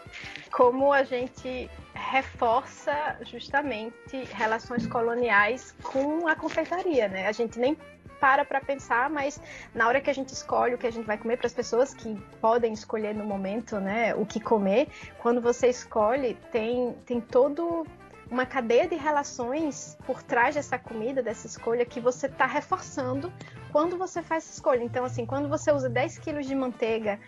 [0.52, 7.28] Como a gente reforça justamente relações coloniais com a confeitaria, né?
[7.28, 7.76] A gente nem
[8.20, 9.42] para para pensar, mas
[9.74, 11.94] na hora que a gente escolhe o que a gente vai comer para as pessoas
[11.94, 17.88] que podem escolher no momento, né, o que comer, quando você escolhe, tem tem todo
[18.30, 23.32] uma cadeia de relações por trás dessa comida, dessa escolha, que você está reforçando
[23.72, 24.84] quando você faz essa escolha.
[24.84, 27.20] Então, assim, quando você usa 10 quilos de manteiga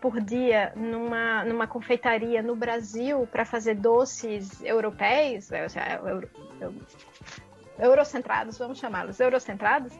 [0.00, 5.66] por dia numa, numa confeitaria no Brasil para fazer doces europeus, é,
[6.04, 6.30] euro,
[7.78, 9.92] eurocentrados, vamos chamá-los eurocentrados,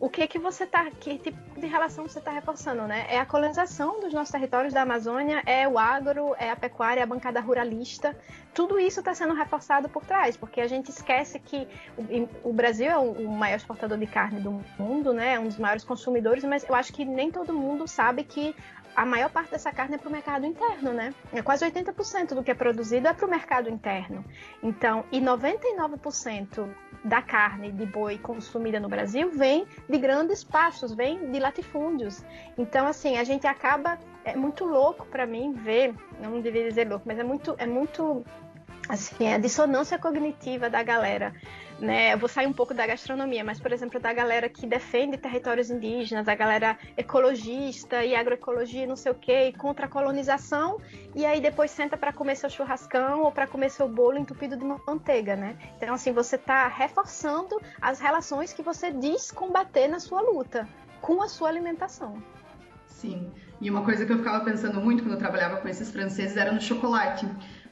[0.00, 3.06] o que que você tá, que tipo de relação você está reforçando, né?
[3.10, 7.06] É a colonização dos nossos territórios da Amazônia, é o agro, é a pecuária, a
[7.06, 8.16] bancada ruralista,
[8.54, 12.86] tudo isso está sendo reforçado por trás, porque a gente esquece que o, o Brasil
[12.86, 15.34] é o, o, maior exportador de carne do mundo, né?
[15.34, 18.56] É um dos maiores consumidores, mas eu acho que nem todo mundo sabe que
[18.96, 21.14] a maior parte dessa carne é para o mercado interno, né?
[21.32, 24.24] É quase 80% do que é produzido é para o mercado interno.
[24.62, 26.68] Então, e 99%
[27.04, 32.22] da carne de boi consumida no Brasil vem de grandes pastos, vem de latifúndios.
[32.58, 37.04] Então, assim, a gente acaba é muito louco para mim ver, não deveria dizer louco,
[37.06, 38.24] mas é muito é muito
[38.88, 41.32] assim, a dissonância cognitiva da galera
[41.80, 42.12] né?
[42.12, 45.70] Eu vou sair um pouco da gastronomia, mas, por exemplo, da galera que defende territórios
[45.70, 50.78] indígenas, a galera ecologista e agroecologia, não sei o quê, e contra a colonização,
[51.14, 54.64] e aí depois senta para comer seu churrascão ou para comer seu bolo entupido de
[54.64, 55.56] manteiga, né?
[55.76, 60.68] Então, assim, você está reforçando as relações que você diz combater na sua luta
[61.00, 62.22] com a sua alimentação.
[62.86, 63.30] Sim.
[63.60, 66.52] E uma coisa que eu ficava pensando muito quando eu trabalhava com esses franceses era
[66.52, 67.26] no chocolate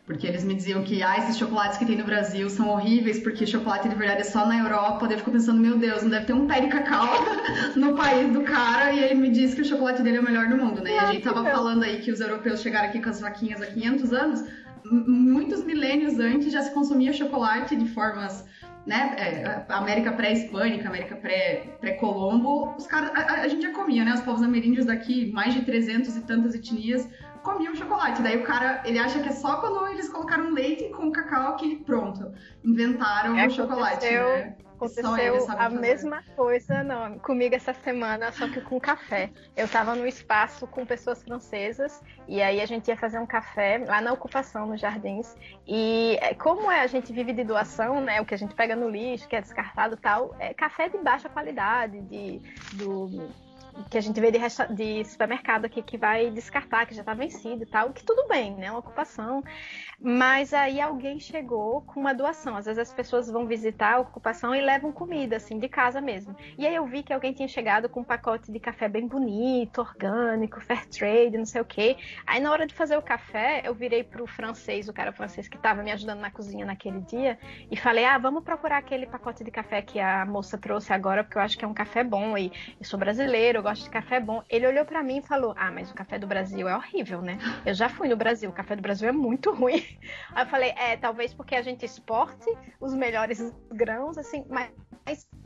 [0.09, 3.47] porque eles me diziam que ah, esses chocolates que tem no Brasil são horríveis, porque
[3.47, 5.07] chocolate de verdade é só na Europa.
[5.07, 7.13] Daí eu fico pensando, meu Deus, não deve ter um pé de cacau
[7.77, 8.91] no país do cara.
[8.91, 10.95] E ele me disse que o chocolate dele é o melhor do mundo, né?
[10.95, 13.67] E a gente tava falando aí que os europeus chegaram aqui com as vaquinhas há
[13.67, 14.45] 500 anos.
[14.91, 18.47] Muitos milênios antes já se consumia chocolate de formas
[18.89, 21.15] né, é, América pré-hispânica, América
[21.79, 25.61] pré-colombo, os caras, a, a, gente já comia, né, os povos ameríndios daqui, mais de
[25.61, 27.07] 300 e tantas etnias,
[27.53, 28.23] comiam chocolate.
[28.23, 31.77] Daí o cara, ele acha que é só quando eles colocaram leite com cacau que
[31.77, 32.33] pronto,
[32.65, 34.57] inventaram é, o chocolate, né?
[34.79, 35.81] Aconteceu a fazer.
[35.81, 39.29] mesma coisa não, comigo essa semana, só que com café.
[39.57, 43.85] Eu estava no espaço com pessoas francesas e aí a gente ia fazer um café
[43.85, 45.37] lá na ocupação, nos jardins.
[45.67, 48.21] E é, como é, a gente vive de doação, né?
[48.21, 51.29] O que a gente pega no lixo, que é descartado tal, é café de baixa
[51.29, 52.41] qualidade, de,
[52.75, 53.29] do
[53.91, 54.39] que a gente vê de,
[54.75, 58.55] de supermercado aqui que vai descartar, que já está vencido e tal, que tudo bem,
[58.57, 58.71] né?
[58.71, 59.43] Uma ocupação.
[60.01, 62.57] Mas aí alguém chegou com uma doação.
[62.57, 66.37] Às vezes as pessoas vão visitar a ocupação e levam comida, assim, de casa mesmo.
[66.57, 69.81] E aí eu vi que alguém tinha chegado com um pacote de café bem bonito,
[69.81, 71.97] orgânico, fair trade, não sei o quê.
[72.25, 75.57] Aí na hora de fazer o café, eu virei pro francês, o cara francês que
[75.57, 77.37] estava me ajudando na cozinha naquele dia,
[77.69, 81.39] e falei: ah, vamos procurar aquele pacote de café que a moça trouxe agora, porque
[81.39, 82.39] eu acho que é um café bom.
[82.39, 84.45] E eu sou brasileiro, eu gosto de café bom.
[84.49, 87.37] Ele olhou para mim e falou: ah, mas o café do Brasil é horrível, né?
[87.67, 89.88] Eu já fui no Brasil, o café do Brasil é muito ruim.
[90.33, 92.47] Aí eu falei, é, talvez porque a gente exporte
[92.81, 94.71] os melhores grãos, assim, mas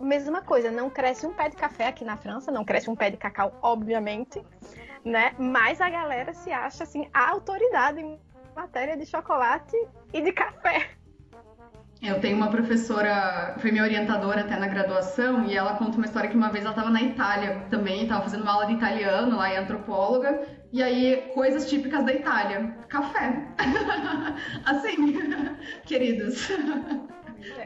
[0.01, 3.11] mesma coisa, não cresce um pé de café aqui na França, não cresce um pé
[3.11, 4.43] de cacau, obviamente,
[5.05, 5.35] né?
[5.39, 8.19] Mas a galera se acha assim a autoridade em
[8.55, 9.77] matéria de chocolate
[10.13, 10.91] e de café.
[12.03, 16.29] Eu tenho uma professora, foi minha orientadora até na graduação, e ela conta uma história
[16.29, 19.55] que uma vez ela estava na Itália também, estava fazendo uma aula de italiano lá,
[19.55, 23.47] em antropóloga, e aí coisas típicas da Itália, café.
[24.65, 24.97] assim,
[25.85, 26.49] queridos.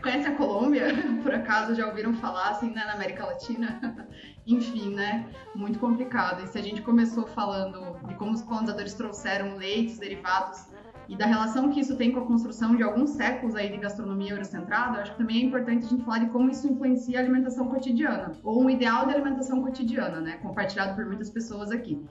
[0.03, 0.87] Conhece a Colômbia?
[1.23, 4.09] Por acaso já ouviram falar assim, né, na América Latina?
[4.47, 5.27] Enfim, né?
[5.55, 6.43] Muito complicado.
[6.43, 10.67] E se a gente começou falando de como os colonizadores trouxeram leites derivados
[11.09, 14.33] e da relação que isso tem com a construção de alguns séculos aí de gastronomia
[14.33, 17.69] eurocentrada, acho que também é importante a gente falar de como isso influencia a alimentação
[17.69, 22.05] cotidiana, ou um ideal de alimentação cotidiana, né, compartilhado por muitas pessoas aqui.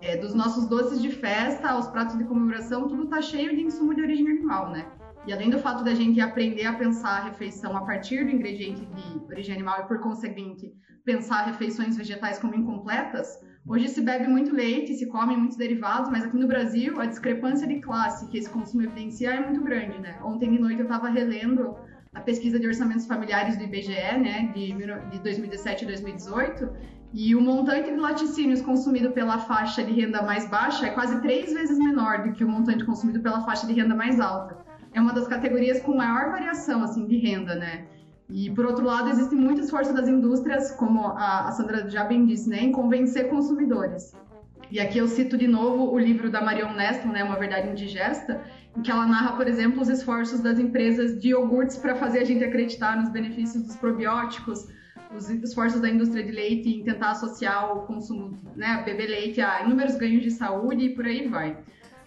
[0.00, 3.94] É, dos nossos doces de festa aos pratos de comemoração, tudo tá cheio de insumo
[3.94, 4.86] de origem animal, né?
[5.26, 8.86] E além do fato da gente aprender a pensar a refeição a partir do ingrediente
[8.86, 10.72] de origem animal e, por conseguinte,
[11.04, 16.24] pensar refeições vegetais como incompletas, Hoje se bebe muito leite, se come muitos derivados, mas
[16.24, 20.18] aqui no Brasil a discrepância de classe que esse consumo evidencia é muito grande, né?
[20.24, 21.76] Ontem de noite eu estava relendo
[22.14, 24.72] a pesquisa de orçamentos familiares do IBGE, né, de,
[25.10, 26.68] de 2017 e 2018,
[27.12, 31.52] e o montante de laticínios consumido pela faixa de renda mais baixa é quase três
[31.52, 34.58] vezes menor do que o montante consumido pela faixa de renda mais alta.
[34.92, 37.86] É uma das categorias com maior variação assim de renda, né?
[38.28, 42.48] E, por outro lado, existe muito esforço das indústrias, como a, Sandra já bem disse,
[42.48, 44.14] né, em convencer consumidores.
[44.70, 48.40] E aqui eu cito de novo o livro da Marion Neston, né, Uma Verdade Indigesta,
[48.76, 52.24] em que ela narra, por exemplo, os esforços das empresas de iogurtes para fazer a
[52.24, 54.68] gente acreditar nos benefícios dos probióticos,
[55.14, 59.62] os esforços da indústria de leite em tentar associar o consumo, né, beber leite a
[59.62, 61.56] inúmeros ganhos de saúde e por aí vai.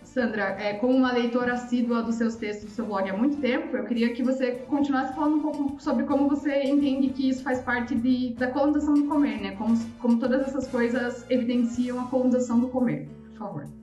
[0.03, 3.75] Sandra, é, como uma leitora assídua dos seus textos do seu blog há muito tempo,
[3.75, 7.61] eu queria que você continuasse falando um pouco sobre como você entende que isso faz
[7.61, 9.55] parte de, da colonização do comer, né?
[9.55, 13.07] Como, como todas essas coisas evidenciam a colonização do comer.
[13.31, 13.82] Por favor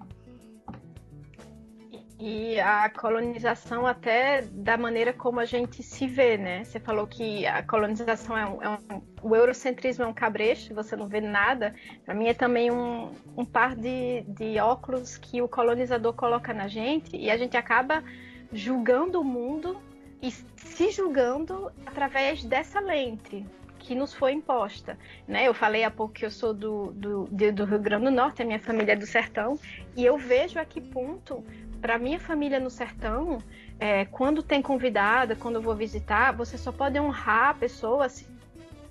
[2.21, 6.65] e a colonização até da maneira como a gente se vê, né?
[6.65, 10.95] Você falou que a colonização é um, é um o eurocentrismo é um cabresto, você
[10.95, 11.75] não vê nada.
[12.05, 16.69] Para mim é também um, um par de, de óculos que o colonizador coloca na
[16.69, 18.05] gente e a gente acaba
[18.53, 19.81] julgando o mundo
[20.21, 23.47] e se julgando através dessa lente
[23.79, 24.99] que nos foi imposta.
[25.27, 25.49] Né?
[25.49, 28.45] Eu falei há pouco que eu sou do, do, do Rio Grande do Norte, a
[28.45, 29.59] minha família é do sertão,
[29.97, 31.43] e eu vejo a que ponto
[31.81, 33.39] para minha família no sertão,
[33.79, 38.27] é, quando tem convidada, quando eu vou visitar, você só pode honrar a pessoa se,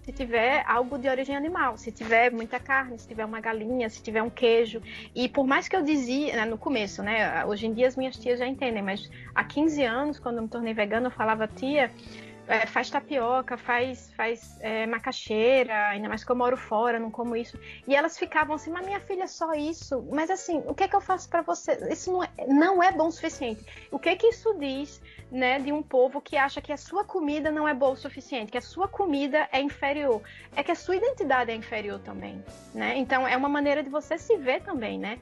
[0.02, 4.02] se tiver algo de origem animal, se tiver muita carne, se tiver uma galinha, se
[4.02, 4.82] tiver um queijo.
[5.14, 7.46] E por mais que eu dizia né, no começo, né?
[7.46, 10.50] Hoje em dia as minhas tias já entendem, mas há 15 anos, quando eu me
[10.50, 11.92] tornei vegana, eu falava, tia,
[12.50, 17.36] é, faz tapioca, faz, faz é, macaxeira, ainda mais que eu moro fora, não como
[17.36, 17.60] isso.
[17.88, 20.04] E elas ficavam assim, mas minha filha, só isso.
[20.12, 21.74] Mas assim, o que é que eu faço para você?
[21.92, 23.64] Isso não é, não é bom o suficiente.
[23.92, 25.00] O que é que isso diz,
[25.32, 28.52] né, de um povo que acha que a sua comida não é boa o suficiente,
[28.52, 30.20] que a sua comida é inferior?
[30.56, 32.98] É que a sua identidade é inferior também, né?
[32.98, 35.20] Então é uma maneira de você se ver também, né?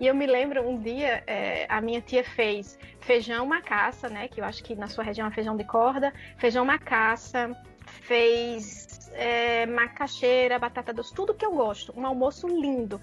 [0.00, 4.28] E eu me lembro um dia, é, a minha tia fez feijão macaça, né?
[4.28, 9.66] Que eu acho que na sua região é feijão de corda, feijão macaça, fez é,
[9.66, 11.92] macaxeira, batata doce, tudo que eu gosto.
[11.96, 13.00] Um almoço lindo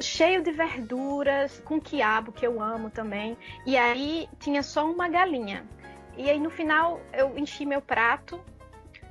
[0.00, 3.36] cheio de verduras, com quiabo, que eu amo também.
[3.64, 5.64] E aí tinha só uma galinha.
[6.16, 8.40] E aí no final eu enchi meu prato.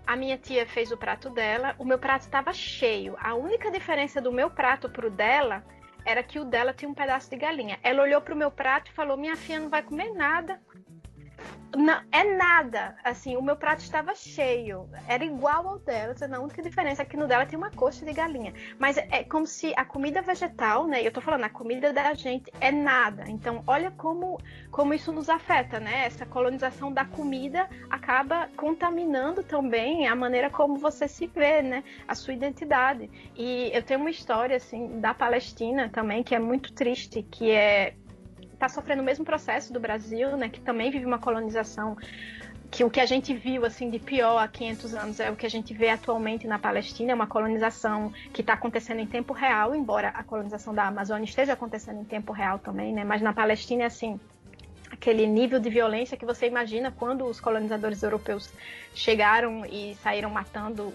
[0.06, 1.76] A minha tia fez o prato dela.
[1.78, 3.16] O meu prato estava cheio.
[3.20, 5.64] A única diferença do meu prato pro dela
[6.08, 7.78] era que o dela tinha um pedaço de galinha.
[7.84, 10.60] Ela olhou pro meu prato e falou: Minha filha não vai comer nada.
[11.76, 12.96] Não, é nada.
[13.04, 14.90] Assim, o meu prato estava cheio.
[15.08, 16.16] Era igual ao dela.
[16.34, 18.54] A única diferença é que no dela tem uma coxa de galinha.
[18.80, 21.06] Mas é como se a comida vegetal, né?
[21.06, 23.26] Eu tô falando, a comida da gente é nada.
[23.28, 24.40] Então, olha como,
[24.72, 26.06] como isso nos afeta, né?
[26.06, 31.84] Essa colonização da comida acaba contaminando também a maneira como você se vê, né?
[32.08, 33.10] A sua identidade.
[33.36, 37.94] E eu tenho uma história, assim, da Palestina também, que é muito triste, que é
[38.58, 41.96] está sofrendo o mesmo processo do Brasil, né, que também vive uma colonização
[42.70, 45.46] que o que a gente viu assim de pior há 500 anos é o que
[45.46, 49.74] a gente vê atualmente na Palestina, é uma colonização que está acontecendo em tempo real,
[49.74, 53.04] embora a colonização da Amazônia esteja acontecendo em tempo real também, né?
[53.04, 54.20] Mas na Palestina é assim,
[55.00, 58.50] aquele nível de violência que você imagina quando os colonizadores europeus
[58.94, 60.92] chegaram e saíram matando,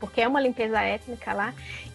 [0.00, 1.54] porque é uma limpeza étnica lá.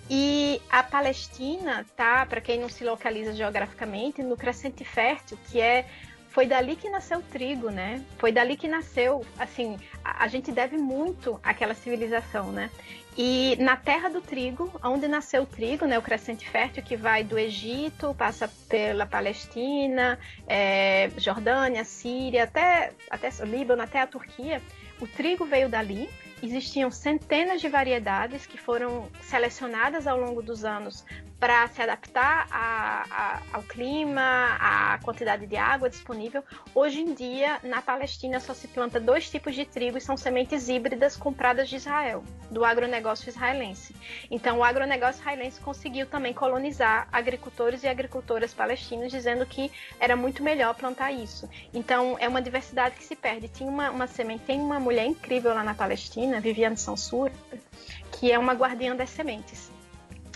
[0.10, 5.86] E a Palestina tá, para quem não se localiza geograficamente, no crescente fértil, que é
[6.34, 8.04] foi dali que nasceu o trigo, né?
[8.18, 12.72] Foi dali que nasceu, assim, a, a gente deve muito àquela civilização, né?
[13.16, 17.24] E na terra do trigo, onde nasceu o trigo, né, o crescente fértil que vai
[17.24, 20.18] do Egito, passa pela Palestina,
[20.48, 24.60] é, Jordânia, Síria, até, até Líbano, até a Turquia,
[25.00, 26.10] o trigo veio dali.
[26.42, 31.06] Existiam centenas de variedades que foram selecionadas ao longo dos anos
[31.44, 36.42] para se adaptar a, a, ao clima, à quantidade de água disponível.
[36.74, 40.70] Hoje em dia, na Palestina, só se planta dois tipos de trigo e são sementes
[40.70, 43.94] híbridas compradas de Israel, do agronegócio israelense.
[44.32, 50.42] Então, o agronegócio israelense conseguiu também colonizar agricultores e agricultoras palestinos, dizendo que era muito
[50.42, 51.50] melhor plantar isso.
[51.74, 53.50] Então, é uma diversidade que se perde.
[53.50, 57.30] Tinha uma, uma semente, tem uma mulher incrível lá na Palestina, Viviane Sansur,
[58.14, 59.73] que é uma guardiã das sementes.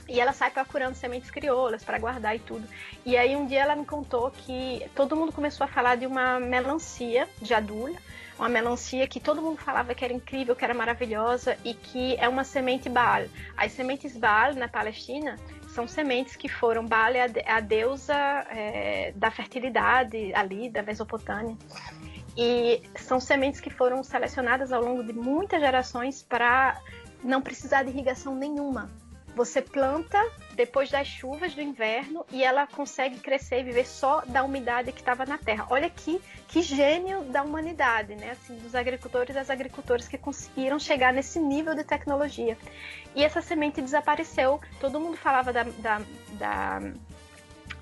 [0.08, 2.68] E ela sai procurando sementes crioulas para guardar e tudo.
[3.06, 6.40] E aí um dia ela me contou que todo mundo começou a falar de uma
[6.40, 8.00] melancia de adulha,
[8.38, 12.30] uma melancia que todo mundo falava que era incrível, que era maravilhosa e que é
[12.30, 13.24] uma semente Baal.
[13.58, 19.30] As sementes Baal na Palestina são sementes que foram Baal é a deusa é, da
[19.30, 21.58] fertilidade ali da Mesopotâmia.
[22.38, 26.80] E são sementes que foram selecionadas ao longo de muitas gerações para
[27.24, 28.90] não precisar de irrigação nenhuma
[29.38, 30.20] você planta
[30.54, 35.00] depois das chuvas do inverno e ela consegue crescer e viver só da umidade que
[35.00, 35.68] estava na terra.
[35.70, 38.32] Olha que, que gênio da humanidade, né?
[38.32, 42.58] Assim, dos agricultores e das agricultoras que conseguiram chegar nesse nível de tecnologia.
[43.16, 44.60] E essa semente desapareceu.
[44.80, 46.82] Todo mundo falava da, da, da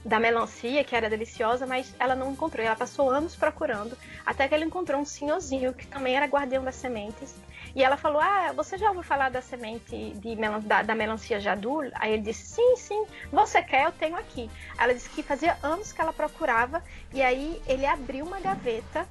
[0.03, 2.63] da melancia, que era deliciosa, mas ela não encontrou.
[2.63, 6.75] Ela passou anos procurando, até que ela encontrou um senhorzinho que também era guardião das
[6.75, 7.33] sementes
[7.75, 11.39] E ela falou: Ah, você já ouviu falar da semente de melan da, da melancia
[11.39, 11.91] jadul?
[11.95, 13.85] Aí ele disse: Sim, sim, você quer?
[13.85, 14.49] Eu tenho aqui.
[14.77, 16.81] Ela disse que fazia anos que ela procurava,
[17.13, 19.05] e aí ele abriu uma gaveta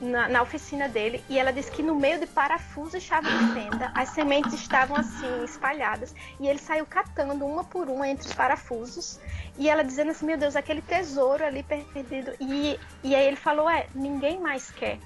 [0.00, 3.38] na, na, oficina dele e ela disse que no meio de parafuso e chave de
[3.52, 8.34] fenda as sementes estavam assim espalhadas e ele saiu catando uma por uma entre os
[8.34, 9.20] parafusos
[9.58, 13.68] e ela dizendo assim meu Deus aquele tesouro ali perdido e, e aí ele falou
[13.68, 14.98] é ninguém mais quer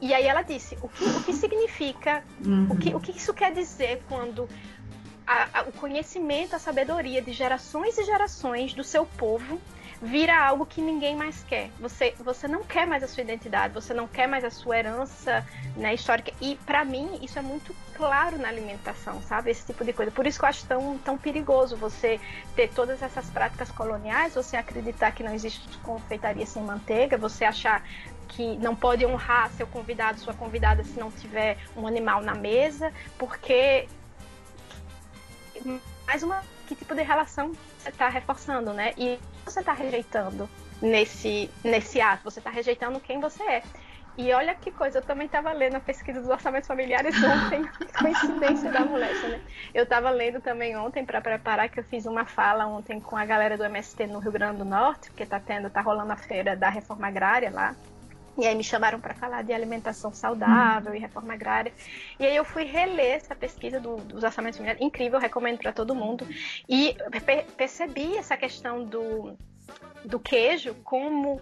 [0.00, 2.68] e aí ela disse o que, o que significa uhum.
[2.70, 4.48] o, que, o que isso quer dizer quando
[5.26, 9.60] a, a, o conhecimento a sabedoria de gerações e gerações do seu povo
[10.02, 11.70] vira algo que ninguém mais quer.
[11.80, 15.46] Você, você não quer mais a sua identidade, você não quer mais a sua herança
[15.76, 16.32] né, histórica.
[16.40, 19.50] E para mim isso é muito claro na alimentação, sabe?
[19.50, 20.10] Esse tipo de coisa.
[20.10, 22.20] Por isso que eu acho tão, tão perigoso você
[22.54, 27.82] ter todas essas práticas coloniais, você acreditar que não existe confeitaria sem manteiga, você achar
[28.36, 32.92] que não pode honrar seu convidado, sua convidada, se não tiver um animal na mesa,
[33.18, 33.88] porque
[36.06, 38.92] mais uma que tipo de relação você está reforçando, né?
[38.96, 40.48] E você está rejeitando
[40.80, 43.62] nesse, nesse ato, você está rejeitando quem você é.
[44.16, 47.68] E olha que coisa, eu também estava lendo a pesquisa dos orçamentos familiares ontem,
[47.98, 49.40] coincidência da moléstia, né?
[49.74, 53.24] Eu estava lendo também ontem para preparar que eu fiz uma fala ontem com a
[53.24, 56.56] galera do MST no Rio Grande do Norte, porque tá tendo, tá rolando a feira
[56.56, 57.74] da reforma agrária lá.
[58.36, 61.72] E aí me chamaram para falar de alimentação saudável e reforma agrária.
[62.18, 65.94] E aí eu fui reler essa pesquisa do, dos orçamentos familiares, incrível, recomendo para todo
[65.94, 66.26] mundo.
[66.68, 69.36] E per percebi essa questão do,
[70.04, 71.40] do queijo como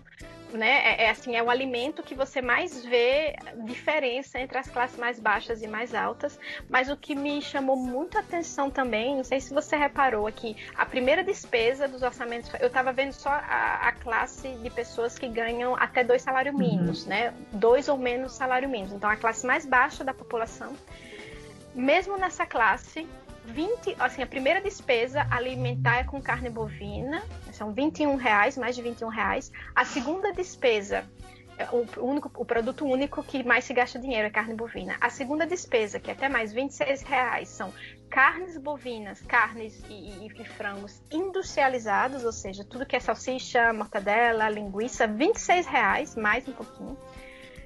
[0.57, 4.99] né, é, é, assim, é o alimento que você mais vê diferença entre as classes
[4.99, 6.39] mais baixas e mais altas.
[6.69, 10.57] Mas o que me chamou muito a atenção também, não sei se você reparou aqui,
[10.77, 15.29] a primeira despesa dos orçamentos, eu estava vendo só a, a, classe de pessoas que
[15.29, 17.09] ganham até dois salários mínimos, uhum.
[17.09, 17.35] né?
[17.53, 18.97] Dois ou menos salário mínimo.
[18.97, 20.77] Então a classe mais baixa da população.
[21.75, 23.09] Mesmo nessa classe,
[23.45, 27.23] 20, assim, a primeira despesa alimentar é com carne bovina,
[27.53, 29.51] são 21 reais, mais de 21 reais.
[29.75, 31.05] A segunda despesa,
[31.59, 34.97] é, o, único, o produto único que mais se gasta dinheiro é carne bovina.
[35.01, 37.73] A segunda despesa, que é até mais 26 reais, são
[38.09, 44.49] carnes bovinas, carnes e, e, e, frangos industrializados, ou seja, tudo que é salsicha, mortadela,
[44.49, 46.97] linguiça, 26 reais, mais um pouquinho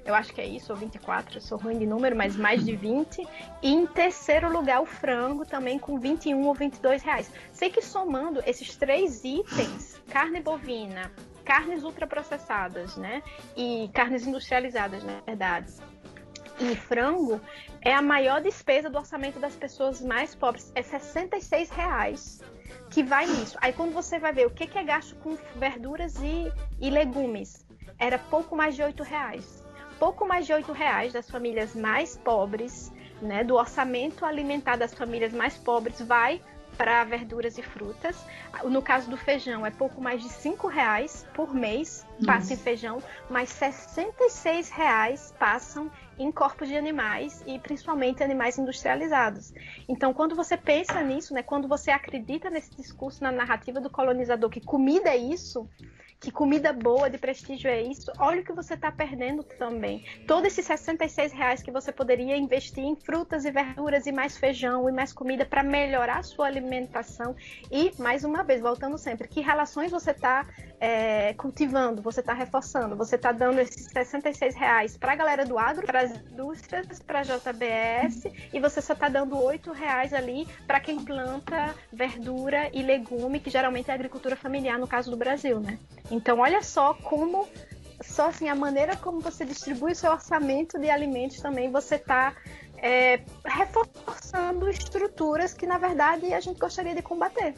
[0.07, 2.73] eu acho que é isso, ou 24, eu sou ruim de número, mas mais de
[2.73, 3.27] 20.
[3.61, 7.29] E em terceiro lugar, o frango também com 21 ou 22 reais.
[7.51, 11.11] Sei que somando esses três itens, carne bovina,
[11.43, 13.21] carnes ultraprocessadas, né?
[13.57, 15.73] E carnes industrializadas, na verdade.
[16.57, 17.41] E frango
[17.81, 20.71] é a maior despesa do orçamento das pessoas mais pobres.
[20.73, 22.41] É 66 reais
[22.89, 23.57] que vai nisso.
[23.59, 26.49] Aí quando você vai ver o que é gasto com verduras e,
[26.79, 27.65] e legumes,
[27.99, 29.66] era pouco mais de 8 reais
[29.99, 32.91] pouco mais de oito reais das famílias mais pobres,
[33.21, 36.41] né, do orçamento alimentar das famílias mais pobres vai
[36.77, 38.15] para verduras e frutas.
[38.63, 43.01] No caso do feijão, é pouco mais de cinco reais por mês passa em feijão,
[43.29, 49.53] mas 66 reais passam em corpos de animais e principalmente animais industrializados.
[49.87, 54.49] Então, quando você pensa nisso, né, quando você acredita nesse discurso na narrativa do colonizador
[54.49, 55.67] que comida é isso,
[56.19, 60.03] que comida boa de prestígio é isso, olha o que você está perdendo também.
[60.27, 64.89] Todos esses 66 reais que você poderia investir em frutas e verduras e mais feijão
[64.89, 67.35] e mais comida para melhorar a sua alimentação.
[67.71, 70.47] E, mais uma vez, voltando sempre, que relações você está
[70.79, 75.57] é, cultivando, você está reforçando, você está dando esses 66 reais para a galera do
[75.57, 80.47] agro, para as indústrias, para a JBS, e você só está dando 8 reais ali
[80.67, 85.59] para quem planta verdura e legume, que geralmente é agricultura familiar, no caso do Brasil,
[85.59, 85.79] né?
[86.11, 87.47] Então, olha só como
[88.01, 92.35] só assim a maneira como você distribui seu orçamento de alimentos também você está
[92.77, 97.55] é, reforçando estruturas que na verdade a gente gostaria de combater.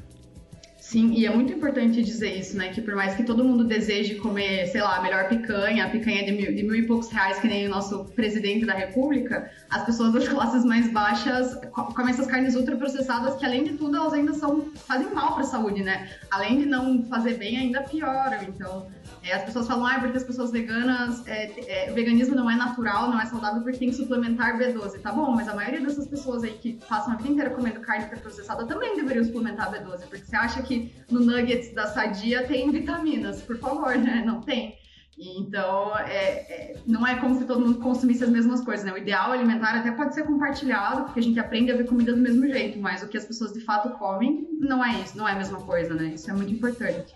[0.89, 2.69] Sim, e é muito importante dizer isso, né?
[2.69, 6.25] Que por mais que todo mundo deseje comer, sei lá, a melhor picanha, a picanha
[6.25, 9.83] de mil, de mil e poucos reais, que nem o nosso presidente da República, as
[9.83, 14.33] pessoas das classes mais baixas comem essas carnes ultraprocessadas que, além de tudo, elas ainda
[14.33, 16.09] são, fazem mal para a saúde, né?
[16.31, 18.41] Além de não fazer bem, ainda pioram.
[18.43, 18.87] Então,
[19.23, 23.09] é, as pessoas falam, ah, porque as pessoas veganas, é, é, veganismo não é natural,
[23.09, 25.01] não é saudável porque tem que suplementar B12.
[25.01, 28.05] Tá bom, mas a maioria dessas pessoas aí que passam a vida inteira comendo carne
[28.05, 33.41] processada também deveriam suplementar B12, porque você acha que no nuggets da Sadia tem vitaminas,
[33.41, 34.23] por favor, né?
[34.25, 34.77] Não tem.
[35.21, 38.93] Então, é, é, não é como se todo mundo consumisse as mesmas coisas, né?
[38.93, 42.21] O ideal alimentar até pode ser compartilhado, porque a gente aprende a ver comida do
[42.21, 45.33] mesmo jeito, mas o que as pessoas de fato comem não é isso, não é
[45.33, 46.13] a mesma coisa, né?
[46.15, 47.13] Isso é muito importante.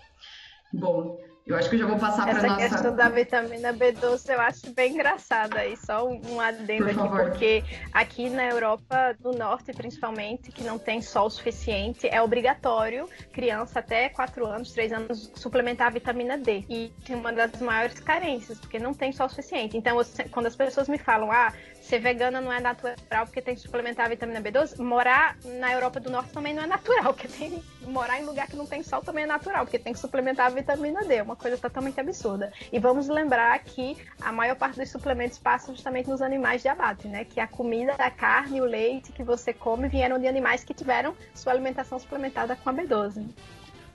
[0.70, 2.62] Bom, Eu acho que eu já vou passar para nossa...
[2.62, 6.98] Essa questão da vitamina B12 eu acho bem engraçada aí, só um adendo Por aqui,
[6.98, 7.30] favor.
[7.30, 13.80] porque aqui na Europa do Norte, principalmente, que não tem sol suficiente, é obrigatório criança
[13.80, 16.64] até 4 anos, 3 anos, suplementar a vitamina D.
[16.66, 19.76] E tem uma das maiores carências, porque não tem sol suficiente.
[19.76, 19.98] Então,
[20.30, 21.52] quando as pessoas me falam, ah,
[21.84, 26.00] ser vegana não é natural porque tem que suplementar a vitamina B12, morar na Europa
[26.00, 29.02] do Norte também não é natural, porque tem morar em lugar que não tem sol
[29.02, 32.52] também é natural, porque tem que suplementar a vitamina D, uma coisa totalmente absurda.
[32.72, 37.06] E vamos lembrar que a maior parte dos suplementos passam justamente nos animais de abate,
[37.06, 37.24] né?
[37.24, 41.14] Que a comida, a carne, o leite que você come vieram de animais que tiveram
[41.34, 43.26] sua alimentação suplementada com a B12.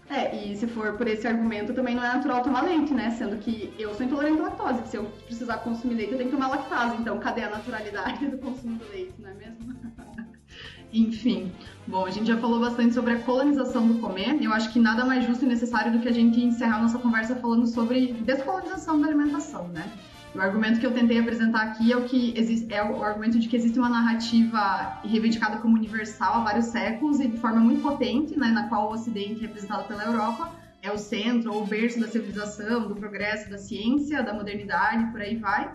[0.09, 3.11] É, e se for por esse argumento, também não é natural tomar leite, né?
[3.11, 4.87] Sendo que eu sou intolerante à lactose.
[4.89, 6.97] Se eu precisar consumir leite, eu tenho que tomar lactase.
[6.97, 9.75] Então, cadê a naturalidade do consumo do leite, não é mesmo?
[10.91, 11.51] Enfim,
[11.85, 14.41] bom, a gente já falou bastante sobre a colonização do comer.
[14.41, 17.35] Eu acho que nada mais justo e necessário do que a gente encerrar nossa conversa
[17.35, 19.91] falando sobre descolonização da alimentação, né?
[20.33, 23.47] O argumento que eu tentei apresentar aqui é o que existe, é o argumento de
[23.47, 28.37] que existe uma narrativa reivindicada como universal há vários séculos e de forma muito potente,
[28.37, 30.51] né, na qual o Ocidente, representado pela Europa,
[30.83, 35.19] é o centro ou o berço da civilização, do progresso, da ciência, da modernidade, por
[35.19, 35.69] aí vai.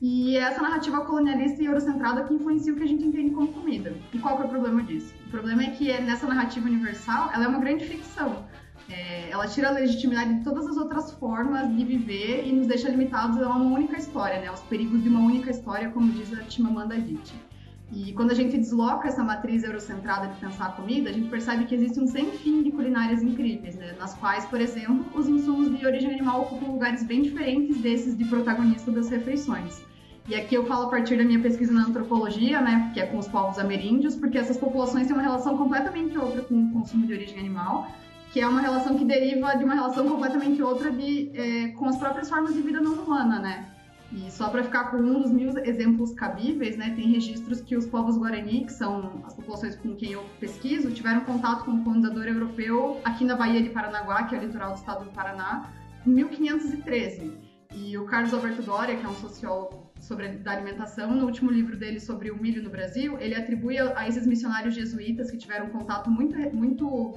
[0.00, 3.52] E é essa narrativa colonialista e eurocentrada que influencia o que a gente entende como
[3.52, 3.92] comida.
[4.14, 5.14] E qual que é o problema disso?
[5.26, 8.46] O problema é que nessa narrativa universal, ela é uma grande ficção.
[8.90, 12.88] É, ela tira a legitimidade de todas as outras formas de viver e nos deixa
[12.88, 14.48] limitados a uma única história, né?
[14.48, 17.50] Aos perigos de uma única história, como diz a Chimamanda Adichie.
[17.92, 21.64] E quando a gente desloca essa matriz eurocentrada de pensar a comida, a gente percebe
[21.64, 23.96] que existe um sem fim de culinárias incríveis, né?
[23.98, 28.24] nas quais, por exemplo, os insumos de origem animal ocupam lugares bem diferentes desses de
[28.26, 29.82] protagonista das refeições.
[30.28, 33.18] E aqui eu falo a partir da minha pesquisa na antropologia, né, que é com
[33.18, 37.12] os povos ameríndios, porque essas populações têm uma relação completamente outra com o consumo de
[37.12, 37.90] origem animal,
[38.32, 41.96] que é uma relação que deriva de uma relação completamente outra de, é, com as
[41.96, 43.68] próprias formas de vida não humana, né?
[44.12, 47.86] E só para ficar com um dos mil exemplos cabíveis, né, tem registros que os
[47.86, 52.24] povos Guarani, que são as populações com quem eu pesquiso, tiveram contato com o colonizador
[52.24, 55.70] europeu aqui na Baía de Paranaguá, que é o litoral do estado do Paraná,
[56.04, 57.50] em 1513.
[57.72, 61.76] E o Carlos Alberto Doria, que é um sociólogo sobre a alimentação, no último livro
[61.76, 66.10] dele sobre o milho no Brasil, ele atribui a esses missionários jesuítas que tiveram contato
[66.10, 67.14] muito, muito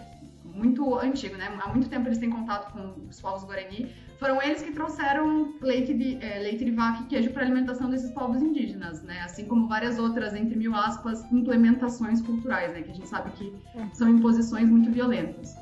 [0.53, 1.57] muito antigo, né?
[1.61, 3.89] Há muito tempo eles têm contato com os povos Guarani.
[4.19, 8.11] Foram eles que trouxeram leite de, é, leite de vaca e queijo para alimentação desses
[8.11, 9.21] povos indígenas, né?
[9.21, 12.81] Assim como várias outras, entre mil aspas, implementações culturais, né?
[12.81, 13.53] Que a gente sabe que
[13.93, 15.55] são imposições muito violentas.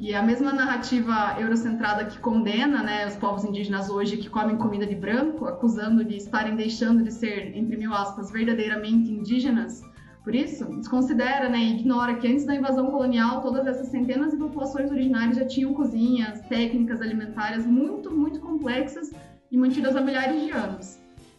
[0.00, 4.86] E a mesma narrativa eurocentrada que condena né, os povos indígenas hoje que comem comida
[4.86, 9.82] de branco, acusando de estarem deixando de ser, entre mil aspas, verdadeiramente indígenas,
[10.28, 14.36] por isso, desconsidera né, e ignora que antes da invasão colonial, todas essas centenas de
[14.36, 19.10] populações originárias já tinham cozinhas, técnicas alimentares muito, muito complexas
[19.50, 20.98] e mantidas há milhares de anos.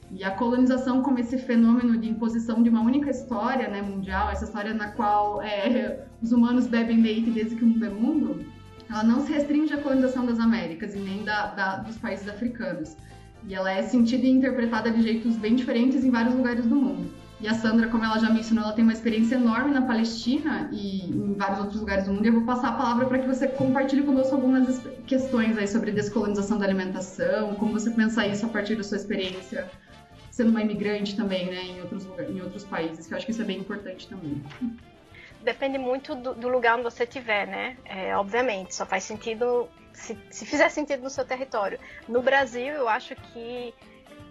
[0.09, 4.45] E a colonização como esse fenômeno de imposição de uma única história né, mundial, essa
[4.45, 8.43] história na qual é, os humanos bebem leite desde que o mundo é mundo,
[8.89, 12.97] ela não se restringe à colonização das Américas e nem da, da, dos países africanos.
[13.47, 17.28] E ela é sentida e interpretada de jeitos bem diferentes em vários lugares do mundo.
[17.41, 21.05] E a Sandra, como ela já mencionou, ela tem uma experiência enorme na Palestina e
[21.05, 22.25] em vários outros lugares do mundo.
[22.25, 25.91] E eu vou passar a palavra para que você compartilhe conosco algumas questões aí sobre
[25.91, 29.69] descolonização da alimentação, como você pensa isso a partir da sua experiência
[30.39, 33.33] sendo uma imigrante também, né, em outros, lugares, em outros países, que eu acho que
[33.33, 34.41] isso é bem importante também.
[35.41, 37.75] Depende muito do, do lugar onde você estiver, né?
[37.83, 41.77] É, obviamente, só faz sentido se, se fizer sentido no seu território.
[42.07, 43.73] No Brasil, eu acho que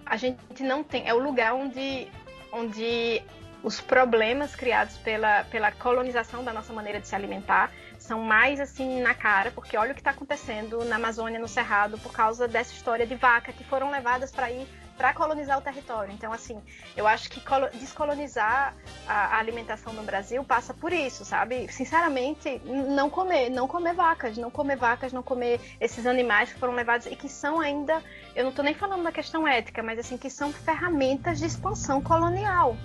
[0.06, 1.06] a gente não tem.
[1.06, 2.08] É o lugar onde
[2.52, 3.22] onde
[3.62, 9.00] os problemas criados pela, pela colonização da nossa maneira de se alimentar são mais assim
[9.00, 12.72] na cara, porque olha o que está acontecendo na Amazônia, no Cerrado, por causa dessa
[12.72, 14.66] história de vaca que foram levadas para ir
[14.98, 16.12] para colonizar o território.
[16.12, 16.60] Então, assim,
[16.96, 17.40] eu acho que
[17.78, 18.74] descolonizar
[19.06, 21.72] a, alimentação no Brasil passa por isso, sabe?
[21.72, 26.74] Sinceramente, não comer, não comer vacas, não comer vacas, não comer esses animais que foram
[26.74, 28.02] levados e que são ainda,
[28.34, 32.02] eu não estou nem falando da questão ética, mas assim, que são ferramentas de expansão
[32.02, 32.76] colonial.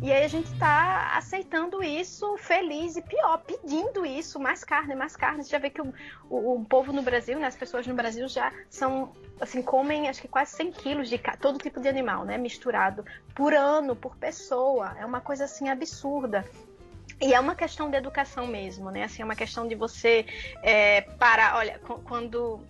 [0.00, 5.16] E aí a gente está aceitando isso feliz e pior, pedindo isso, mais carne, mais
[5.16, 5.42] carne.
[5.42, 5.92] Você já vê que o,
[6.30, 10.20] o, o povo no Brasil, né, as pessoas no Brasil já são, assim, comem acho
[10.20, 14.94] que quase 100 quilos de todo tipo de animal, né, misturado, por ano, por pessoa.
[14.98, 16.44] É uma coisa, assim, absurda.
[17.20, 19.02] E é uma questão de educação mesmo, né?
[19.02, 20.24] Assim, é uma questão de você
[20.62, 21.56] é, parar.
[21.56, 22.60] Olha, quando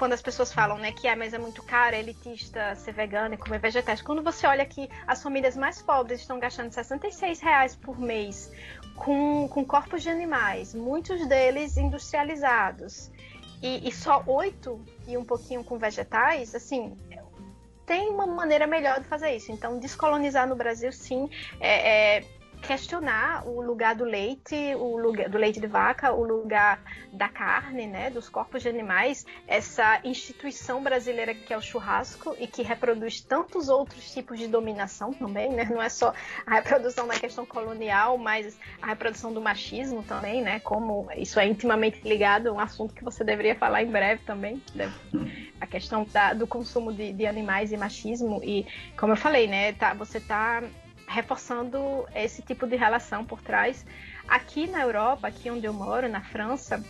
[0.00, 3.34] quando as pessoas falam, né, que ah, mas é muito caro, é elitista ser vegano
[3.34, 4.00] e comer vegetais.
[4.00, 8.50] Quando você olha que as famílias mais pobres estão gastando 66 reais por mês
[8.96, 13.10] com, com corpos de animais, muitos deles industrializados,
[13.62, 16.96] e, e só oito e um pouquinho com vegetais, assim,
[17.84, 19.52] tem uma maneira melhor de fazer isso.
[19.52, 21.28] Então, descolonizar no Brasil, sim,
[21.60, 22.24] é, é
[22.60, 26.80] questionar o lugar do leite, o lugar do leite de vaca, o lugar
[27.12, 32.46] da carne, né, dos corpos de animais, essa instituição brasileira que é o churrasco e
[32.46, 35.64] que reproduz tantos outros tipos de dominação também, né?
[35.70, 36.12] Não é só
[36.46, 40.60] a reprodução da questão colonial, mas a reprodução do machismo também, né?
[40.60, 44.92] Como isso é intimamente ligado, um assunto que você deveria falar em breve também, né?
[45.60, 49.72] a questão da, do consumo de, de animais e machismo e como eu falei, né?
[49.74, 50.62] Tá, você está
[51.10, 53.84] reforçando esse tipo de relação por trás.
[54.28, 56.82] Aqui na Europa, aqui onde eu moro, na França,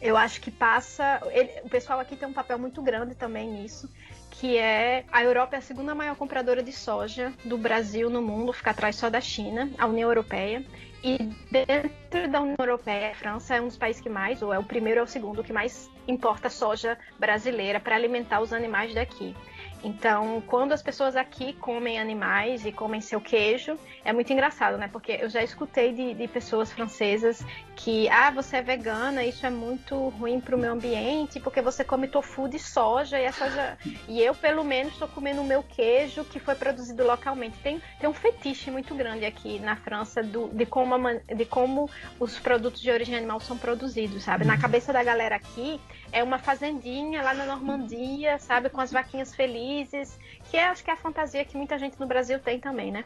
[0.00, 1.20] eu acho que passa.
[1.30, 3.88] Ele, o pessoal aqui tem um papel muito grande também nisso,
[4.32, 8.52] que é a Europa é a segunda maior compradora de soja do Brasil no mundo,
[8.52, 10.64] fica atrás só da China, a União Europeia.
[11.04, 11.18] E
[11.50, 14.64] dentro da União Europeia, a França é um dos países que mais, ou é o
[14.64, 19.36] primeiro ou o segundo, que mais importa soja brasileira para alimentar os animais daqui.
[19.84, 24.88] Então, quando as pessoas aqui comem animais e comem seu queijo, é muito engraçado, né?
[24.88, 27.44] Porque eu já escutei de, de pessoas francesas
[27.76, 31.84] que, ah, você é vegana, isso é muito ruim para o meio ambiente, porque você
[31.84, 33.78] come tofu de soja e a soja.
[34.08, 37.58] E eu, pelo menos, estou comendo o meu queijo que foi produzido localmente.
[37.58, 41.90] Tem, tem um fetiche muito grande aqui na França do, de, como a, de como
[42.18, 44.44] os produtos de origem animal são produzidos, sabe?
[44.44, 45.80] Na cabeça da galera aqui,
[46.12, 48.68] é uma fazendinha lá na Normandia, sabe?
[48.68, 50.18] Com as vaquinhas felizes,
[50.50, 53.04] que é, acho que é a fantasia que muita gente no Brasil tem também, né?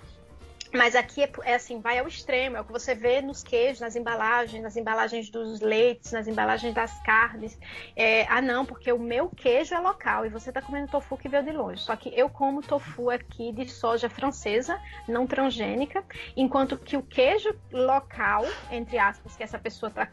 [0.72, 3.80] Mas aqui é, é, assim, vai ao extremo, é o que você vê nos queijos,
[3.80, 7.58] nas embalagens, nas embalagens dos leites, nas embalagens das carnes.
[7.96, 11.28] É, ah, não, porque o meu queijo é local e você está comendo tofu que
[11.28, 11.82] veio de longe.
[11.82, 16.04] Só que eu como tofu aqui de soja francesa, não transgênica,
[16.36, 20.08] enquanto que o queijo local, entre aspas, que essa pessoa está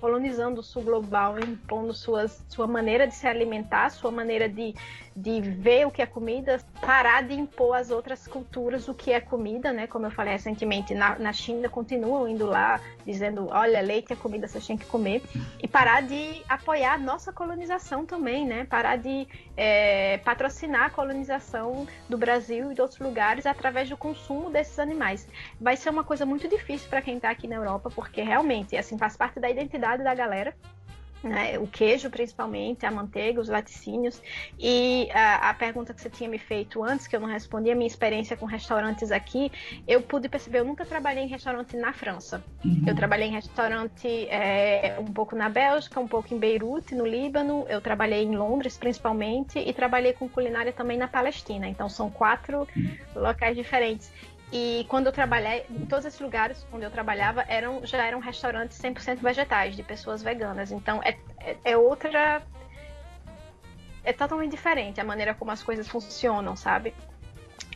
[0.00, 4.74] colonizando o sul global, impondo suas, sua maneira de se alimentar, sua maneira de,
[5.14, 9.20] de ver o que é comida, parar de impor às outras culturas o que é
[9.20, 9.86] comida, né?
[9.86, 14.46] Como eu falei recentemente, na, na China continuam indo lá dizendo, olha, leite é comida,
[14.46, 15.22] vocês têm que comer,
[15.60, 18.64] e parar de apoiar a nossa colonização também, né?
[18.64, 24.48] Parar de é, patrocinar a colonização do Brasil e de outros lugares através do consumo
[24.48, 25.26] desses animais.
[25.60, 28.96] Vai ser uma coisa muito difícil para quem está aqui na Europa, porque realmente, assim,
[28.96, 30.54] faz parte da identidade da galera
[31.22, 34.20] né, o queijo principalmente, a manteiga, os laticínios.
[34.58, 37.74] E a, a, pergunta que você tinha me feito antes, que eu não respondi, a
[37.74, 39.50] minha experiência com restaurantes aqui,
[39.86, 42.42] eu pude perceber, eu nunca trabalhei em restaurante na França.
[42.64, 42.84] Uhum.
[42.86, 47.66] Eu trabalhei em restaurante é, um pouco na Bélgica, um pouco em Beirute, no Líbano,
[47.68, 51.68] eu trabalhei em Londres principalmente e trabalhei com culinária também na Palestina.
[51.68, 52.96] Então são quatro uhum.
[53.14, 54.10] locais diferentes.
[54.52, 58.78] E quando eu trabalhei, em todos esses lugares onde eu trabalhava, eram, já eram restaurantes
[58.78, 60.72] 100% vegetais, de pessoas veganas.
[60.72, 62.42] Então é, é, é, outra.
[64.02, 66.94] É totalmente diferente a maneira como as coisas funcionam, sabe?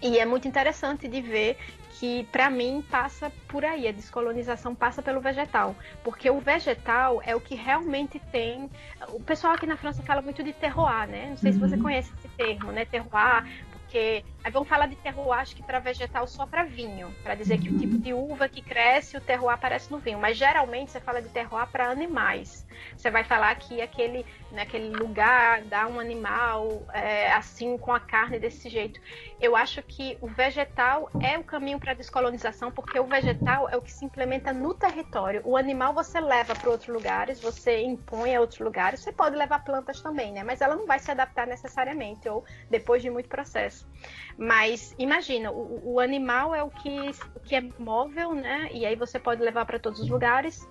[0.03, 1.57] E é muito interessante de ver
[1.93, 3.87] que, para mim, passa por aí.
[3.87, 5.77] A descolonização passa pelo vegetal.
[6.03, 8.69] Porque o vegetal é o que realmente tem.
[9.09, 11.27] O pessoal aqui na França fala muito de terroir, né?
[11.31, 11.55] Não sei uhum.
[11.55, 11.83] se você uhum.
[11.83, 12.85] conhece esse termo, né?
[12.85, 17.35] Terroir, porque aí vamos falar de terroir, acho que para vegetal só para vinho, para
[17.35, 20.19] dizer que o tipo de uva que cresce, o terroir aparece no vinho.
[20.19, 22.67] Mas geralmente você fala de terroir para animais.
[22.95, 28.39] Você vai falar que aquele, naquele lugar dá um animal é, assim com a carne
[28.39, 29.01] desse jeito.
[29.41, 33.77] Eu acho que o vegetal é o caminho para a descolonização, porque o vegetal é
[33.77, 35.41] o que se implementa no território.
[35.45, 39.01] O animal você leva para outros lugares, você impõe a outros lugares.
[39.01, 40.43] Você pode levar plantas também, né?
[40.43, 43.89] Mas ela não vai se adaptar necessariamente ou depois de muito processo.
[44.37, 47.13] Mas imagina, o, o animal é o que,
[47.45, 48.69] que é móvel, né?
[48.73, 50.69] E aí você pode levar para todos os lugares.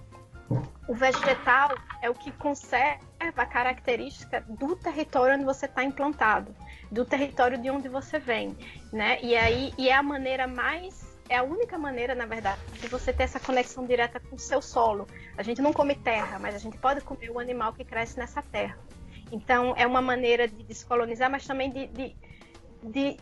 [0.87, 6.53] O vegetal é o que conserva a característica do território onde você está implantado,
[6.91, 8.55] do território de onde você vem,
[8.91, 9.17] né?
[9.21, 13.13] E aí e é a maneira mais é a única maneira, na verdade, de você
[13.13, 15.07] ter essa conexão direta com o seu solo.
[15.37, 18.41] A gente não come terra, mas a gente pode comer o animal que cresce nessa
[18.41, 18.77] terra.
[19.31, 22.15] Então, é uma maneira de descolonizar, mas também de, de,
[22.83, 23.17] de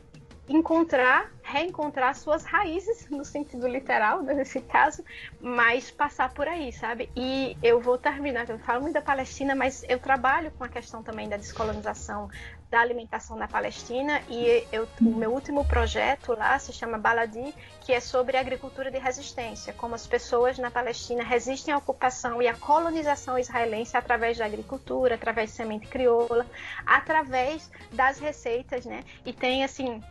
[0.52, 5.04] encontrar, reencontrar suas raízes, no sentido literal, né, nesse caso,
[5.40, 7.10] mas passar por aí, sabe?
[7.16, 11.02] E eu vou terminar, eu falo muito da Palestina, mas eu trabalho com a questão
[11.02, 12.30] também da descolonização
[12.72, 17.92] da alimentação na Palestina e eu, o meu último projeto lá se chama Baladi, que
[17.92, 22.54] é sobre agricultura de resistência, como as pessoas na Palestina resistem à ocupação e à
[22.54, 26.46] colonização israelense através da agricultura, através de semente crioula,
[26.86, 29.04] através das receitas, né?
[29.26, 30.02] E tem assim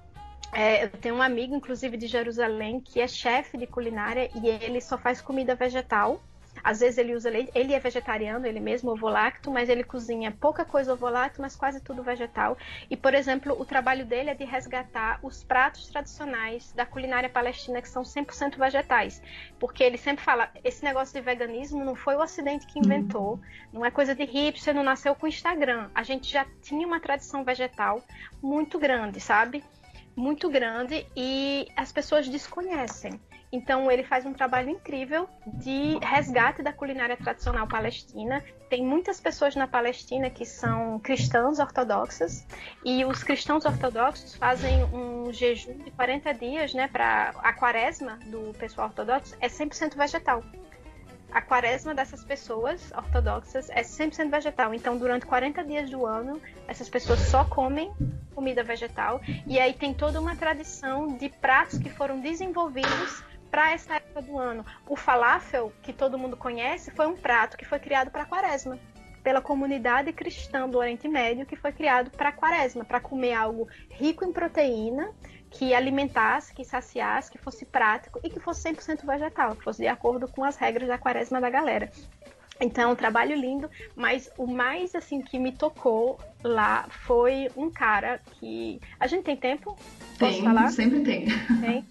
[0.52, 4.80] é, eu tenho um amigo, inclusive, de Jerusalém, que é chefe de culinária e ele
[4.80, 6.20] só faz comida vegetal
[6.62, 10.64] Às vezes ele usa leite, ele é vegetariano, ele mesmo ovo-lacto, mas ele cozinha pouca
[10.64, 12.56] coisa ovo-lacto, mas quase tudo vegetal.
[12.90, 17.80] E, por exemplo, o trabalho dele é de resgatar os pratos tradicionais da culinária palestina
[17.80, 19.22] que são 100% vegetais.
[19.58, 23.40] Porque ele sempre fala, esse negócio de veganismo não foi o ocidente que inventou, uhum.
[23.72, 25.90] não é coisa de hipster, não nasceu com o Instagram.
[25.94, 28.02] A gente já tinha uma tradição vegetal
[28.42, 29.64] muito grande, sabe?
[30.16, 33.20] Muito grande e as pessoas desconhecem.
[33.52, 38.44] Então ele faz um trabalho incrível de resgate da culinária tradicional palestina.
[38.68, 42.44] Tem muitas pessoas na Palestina que são cristãos ortodoxos
[42.84, 48.52] e os cristãos ortodoxos fazem um jejum de 40 dias, né, para a quaresma do
[48.56, 50.44] pessoal ortodoxo é 100% vegetal.
[51.32, 54.74] A quaresma dessas pessoas ortodoxas é 100% vegetal.
[54.74, 57.92] Então, durante 40 dias do ano, essas pessoas só comem
[58.40, 59.20] comida vegetal.
[59.46, 64.38] E aí tem toda uma tradição de pratos que foram desenvolvidos para essa época do
[64.38, 64.64] ano.
[64.88, 68.78] O falafel, que todo mundo conhece, foi um prato que foi criado para quaresma.
[69.22, 74.24] Pela comunidade cristã do Oriente Médio, que foi criado para quaresma, para comer algo rico
[74.24, 75.10] em proteína,
[75.50, 79.88] que alimentasse, que saciasse, que fosse prático e que fosse 100% vegetal, que fosse de
[79.88, 81.90] acordo com as regras da quaresma da galera.
[82.60, 88.20] Então, um trabalho lindo, mas o mais assim que me tocou lá foi um cara
[88.32, 88.78] que.
[88.98, 89.76] A gente tem tempo?
[90.18, 90.70] Posso tem, falar?
[90.70, 91.26] Sempre tem.
[91.60, 91.84] Tem.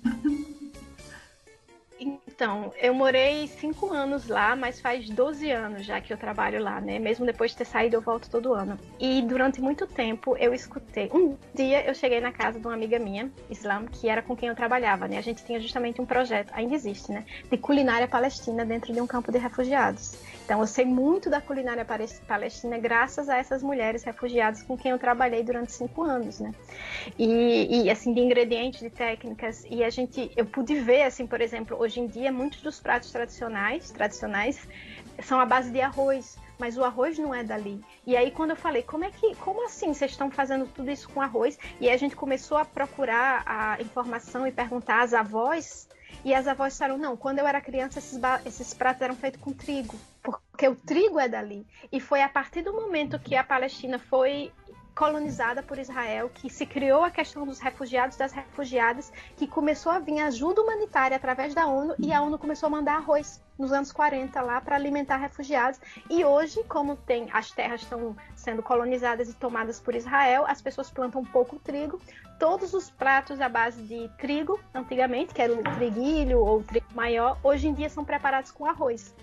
[1.99, 6.79] Então, eu morei cinco anos lá, mas faz 12 anos já que eu trabalho lá,
[6.79, 6.97] né?
[6.97, 8.79] Mesmo depois de ter saído, eu volto todo ano.
[8.97, 11.09] E durante muito tempo eu escutei.
[11.13, 14.47] Um dia eu cheguei na casa de uma amiga minha, Islam, que era com quem
[14.47, 15.17] eu trabalhava, né?
[15.17, 17.25] A gente tinha justamente um projeto, ainda existe, né?
[17.51, 20.15] De culinária palestina dentro de um campo de refugiados.
[20.49, 21.85] Então, eu sei muito da culinária
[22.27, 26.51] palestina graças a essas mulheres refugiadas com quem eu trabalhei durante cinco anos, né?
[27.19, 29.63] E, e, assim, de ingredientes, de técnicas.
[29.69, 33.11] E a gente, eu pude ver, assim, por exemplo, hoje em dia, muitos dos pratos
[33.11, 34.67] tradicionais, tradicionais
[35.21, 37.79] são à base de arroz mas o arroz não é dali.
[38.05, 41.07] E aí quando eu falei, como é que, como assim vocês estão fazendo tudo isso
[41.07, 41.57] com arroz?
[41.79, 45.87] E aí a gente começou a procurar a informação e perguntar às avós
[46.23, 49.53] e as avós disseram: não, quando eu era criança, esses, esses pratos eram feitos com
[49.53, 51.65] trigo, porque o trigo é dali.
[51.91, 54.51] E foi a partir do momento que a Palestina foi
[54.99, 59.99] colonizada por Israel, que se criou a questão dos refugiados das refugiadas, que começou a
[59.99, 63.93] vir ajuda humanitária através da ONU e a ONU começou a mandar arroz nos anos
[63.93, 65.79] 40 lá para alimentar refugiados.
[66.09, 70.91] E hoje, como tem as terras estão sendo colonizadas e tomadas por Israel, as pessoas
[70.91, 72.01] plantam pouco trigo.
[72.37, 76.87] Todos os pratos à base de trigo, antigamente, que era o triguilho ou o trigo
[76.93, 79.15] maior, hoje em dia são preparados com arroz.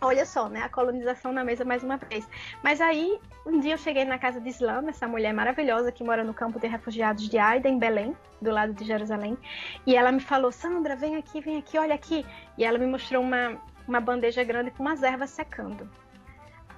[0.00, 0.62] Olha só, né?
[0.62, 2.28] A colonização na mesa mais uma vez.
[2.62, 6.22] Mas aí, um dia eu cheguei na casa de Islam, essa mulher maravilhosa que mora
[6.22, 9.36] no campo de refugiados de Aida, em Belém, do lado de Jerusalém.
[9.84, 12.24] E ela me falou: Sandra, vem aqui, vem aqui, olha aqui.
[12.56, 15.88] E ela me mostrou uma, uma bandeja grande com umas ervas secando.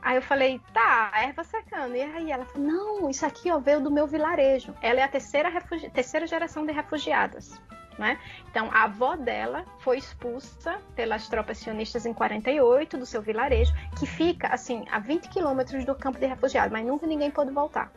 [0.03, 1.95] Aí eu falei, tá, erva secando.
[1.95, 4.75] E aí ela falou, não, isso aqui ó, veio do meu vilarejo.
[4.81, 5.51] Ela é a terceira,
[5.93, 7.61] terceira geração de refugiadas.
[8.01, 8.19] Né?
[8.51, 14.07] Então, a avó dela foi expulsa pelas tropas sionistas em 48 do seu vilarejo, que
[14.07, 17.93] fica assim a 20 quilômetros do campo de refugiados, mas nunca ninguém pôde voltar.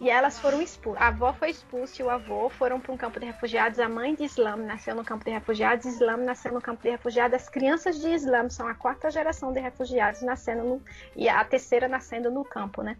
[0.00, 1.02] E elas foram expulsas.
[1.02, 3.78] A avó foi expulsa e o avô foram para um campo de refugiados.
[3.78, 7.34] A mãe de Islam nasceu no campo de refugiados, Islam nasceu no campo de refugiados.
[7.42, 10.82] As crianças de Islam são a quarta geração de refugiados nascendo no,
[11.14, 12.96] e a terceira nascendo no campo, né?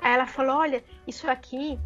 [0.00, 1.76] Aí ela falou: olha, isso aqui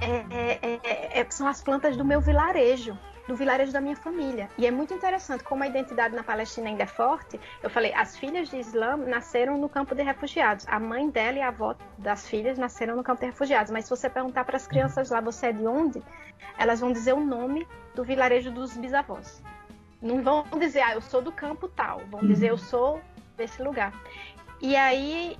[0.00, 4.48] é, é, é, é são as plantas do meu vilarejo do vilarejo da minha família.
[4.56, 7.40] E é muito interessante como a identidade na Palestina ainda é forte.
[7.62, 10.66] Eu falei, as filhas de Islã nasceram no campo de refugiados.
[10.68, 13.70] A mãe dela e a avó das filhas nasceram no campo de refugiados.
[13.70, 16.02] Mas se você perguntar para as crianças lá, você é de onde?
[16.58, 19.42] Elas vão dizer o nome do vilarejo dos bisavós.
[20.00, 22.02] Não vão dizer, ah, eu sou do campo tal.
[22.10, 23.00] Vão dizer, eu sou
[23.36, 23.92] desse lugar.
[24.60, 25.36] E aí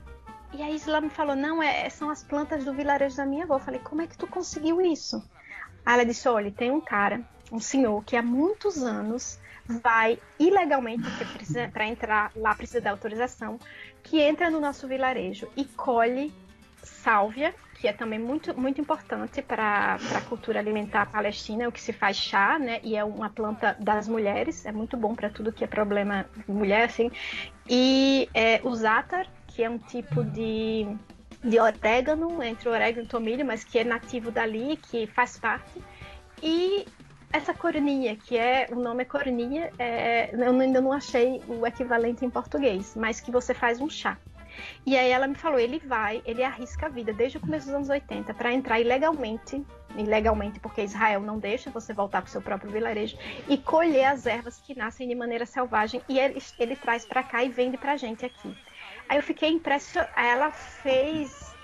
[0.53, 3.57] e a Isla me falou: não, é, são as plantas do vilarejo da minha avó.
[3.57, 5.23] Eu falei: como é que tu conseguiu isso?
[5.85, 9.39] Aí ela disse: olha, tem um cara um senhor que há muitos anos
[9.69, 13.59] vai ilegalmente, porque para entrar lá precisa da autorização,
[14.03, 16.33] que entra no nosso vilarejo e colhe
[16.83, 21.93] sálvia, que é também muito, muito importante para a cultura alimentar palestina, o que se
[21.93, 22.81] faz chá, né?
[22.83, 26.85] E é uma planta das mulheres, é muito bom para tudo que é problema mulher,
[26.85, 27.11] assim.
[27.69, 30.87] E é, o zátar, que é um tipo de,
[31.43, 35.83] de orégano, entre orégano e tomilho, mas que é nativo dali, que faz parte.
[36.43, 36.87] E
[37.33, 42.25] essa corninha, que é o nome é corninha, é, eu ainda não achei o equivalente
[42.25, 44.17] em português, mas que você faz um chá.
[44.85, 47.75] E aí ela me falou, ele vai, ele arrisca a vida desde o começo dos
[47.75, 49.65] anos 80 para entrar ilegalmente,
[49.97, 53.19] ilegalmente porque Israel não deixa você voltar para o seu próprio vilarejo
[53.49, 57.45] e colher as ervas que nascem de maneira selvagem e ele, ele traz para cá
[57.45, 58.57] e vende para gente aqui.
[59.09, 61.55] Aí eu fiquei impressionada, ela fez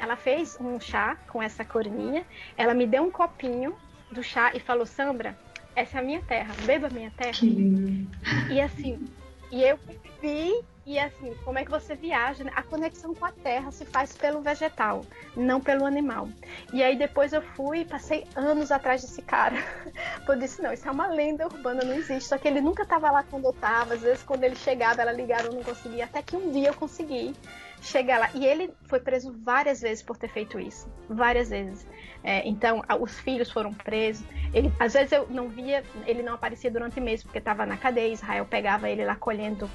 [0.00, 3.76] ela fez um chá com essa corninha, ela me deu um copinho
[4.10, 5.36] do chá e falou: Sandra,
[5.74, 7.32] essa é a minha terra, beba a minha terra.
[7.32, 8.10] Que lindo.
[8.50, 9.08] E assim,
[9.50, 9.78] e eu
[10.20, 10.52] vi,
[10.84, 12.44] e assim, como é que você viaja?
[12.44, 12.52] Né?
[12.56, 15.04] A conexão com a terra se faz pelo vegetal,
[15.36, 16.28] não pelo animal.
[16.72, 19.56] E aí depois eu fui, passei anos atrás desse cara.
[20.26, 22.28] Eu disse, não, isso é uma lenda urbana, não existe.
[22.28, 23.94] Só que ele nunca estava lá quando eu estava.
[23.94, 26.04] Às vezes quando ele chegava, ela ligava, eu não conseguia.
[26.04, 27.34] Até que um dia eu consegui
[27.82, 28.30] chegar lá.
[28.34, 30.90] E ele foi preso várias vezes por ter feito isso.
[31.08, 31.86] Várias vezes.
[32.22, 34.24] É, então, os filhos foram presos.
[34.52, 38.12] Ele, às vezes eu não via, ele não aparecia durante meses, porque estava na cadeia.
[38.12, 39.68] Israel pegava ele lá colhendo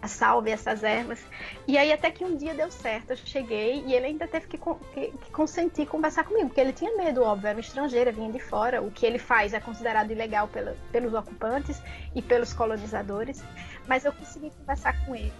[0.00, 1.24] a salve, essas ervas.
[1.66, 4.58] E aí até que um dia deu certo, eu cheguei e ele ainda teve que,
[4.58, 8.38] que, que consentir conversar comigo, porque ele tinha medo, óbvio, era um estrangeiro, vinha de
[8.38, 8.82] fora.
[8.82, 11.82] O que ele faz é considerado ilegal pela, pelos ocupantes
[12.14, 13.42] e pelos colonizadores.
[13.86, 15.32] Mas eu consegui conversar com ele.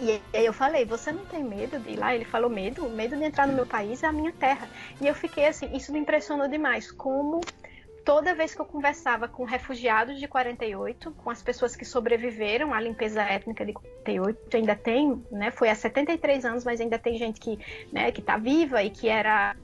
[0.00, 2.14] E aí eu falei, você não tem medo de ir lá?
[2.14, 2.88] Ele falou, medo?
[2.88, 4.70] Medo de entrar no meu país é a minha terra.
[5.00, 7.44] E eu fiquei assim, isso me impressionou demais, como
[8.04, 12.80] toda vez que eu conversava com refugiados de 48, com as pessoas que sobreviveram à
[12.80, 17.38] limpeza étnica de 48, ainda tem, né, foi há 73 anos, mas ainda tem gente
[17.38, 17.58] que,
[17.92, 19.54] né, que tá viva e que era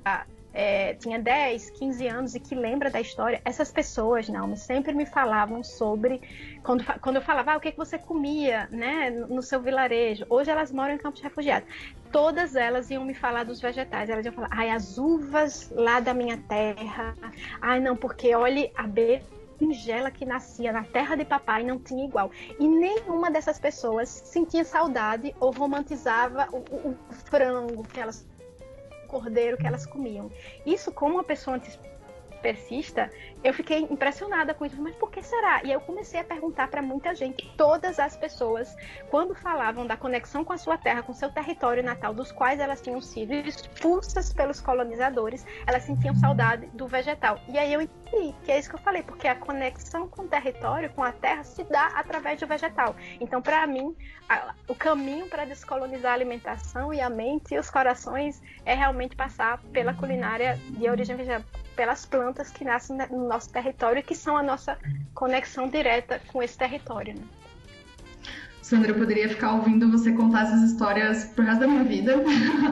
[0.54, 5.04] é, tinha 10, 15 anos e que lembra da história, essas pessoas, Naomi, sempre me
[5.04, 6.22] falavam sobre.
[6.62, 10.24] Quando, quando eu falava, ah, o que, que você comia né, no seu vilarejo?
[10.30, 11.68] Hoje elas moram em campos refugiados.
[12.12, 14.08] Todas elas iam me falar dos vegetais.
[14.08, 17.16] Elas iam falar, ai, as uvas lá da minha terra.
[17.60, 22.30] Ai, não, porque olhe a berinjela que nascia na terra de papai não tinha igual.
[22.60, 28.24] E nenhuma dessas pessoas sentia saudade ou romantizava o, o, o frango que elas
[29.04, 30.30] cordeiro que elas comiam.
[30.66, 31.58] Isso, como uma pessoa
[33.44, 34.80] eu fiquei impressionada com isso.
[34.80, 35.62] Mas por que será?
[35.62, 37.46] E eu comecei a perguntar para muita gente.
[37.56, 38.74] Todas as pessoas,
[39.10, 42.80] quando falavam da conexão com a sua terra, com seu território natal, dos quais elas
[42.80, 47.38] tinham sido expulsas pelos colonizadores, elas sentiam saudade do vegetal.
[47.48, 50.28] E aí eu entendi que é isso que eu falei, porque a conexão com o
[50.28, 52.96] território, com a terra, se dá através do vegetal.
[53.20, 53.94] Então, para mim,
[54.28, 59.16] a, o caminho para descolonizar a alimentação e a mente e os corações é realmente
[59.16, 64.14] passar pela culinária de origem vegetal pelas plantas que nascem no nosso território e que
[64.14, 64.78] são a nossa
[65.14, 67.14] conexão direta com esse território.
[67.14, 67.22] Né?
[68.62, 72.16] Sandra, eu poderia ficar ouvindo você contar essas histórias pro resto da minha vida.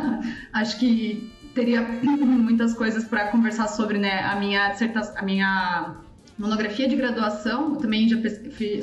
[0.53, 4.20] Acho que teria muitas coisas para conversar sobre, né?
[4.20, 5.94] A minha dissertação, a minha
[6.38, 8.16] monografia de graduação, também já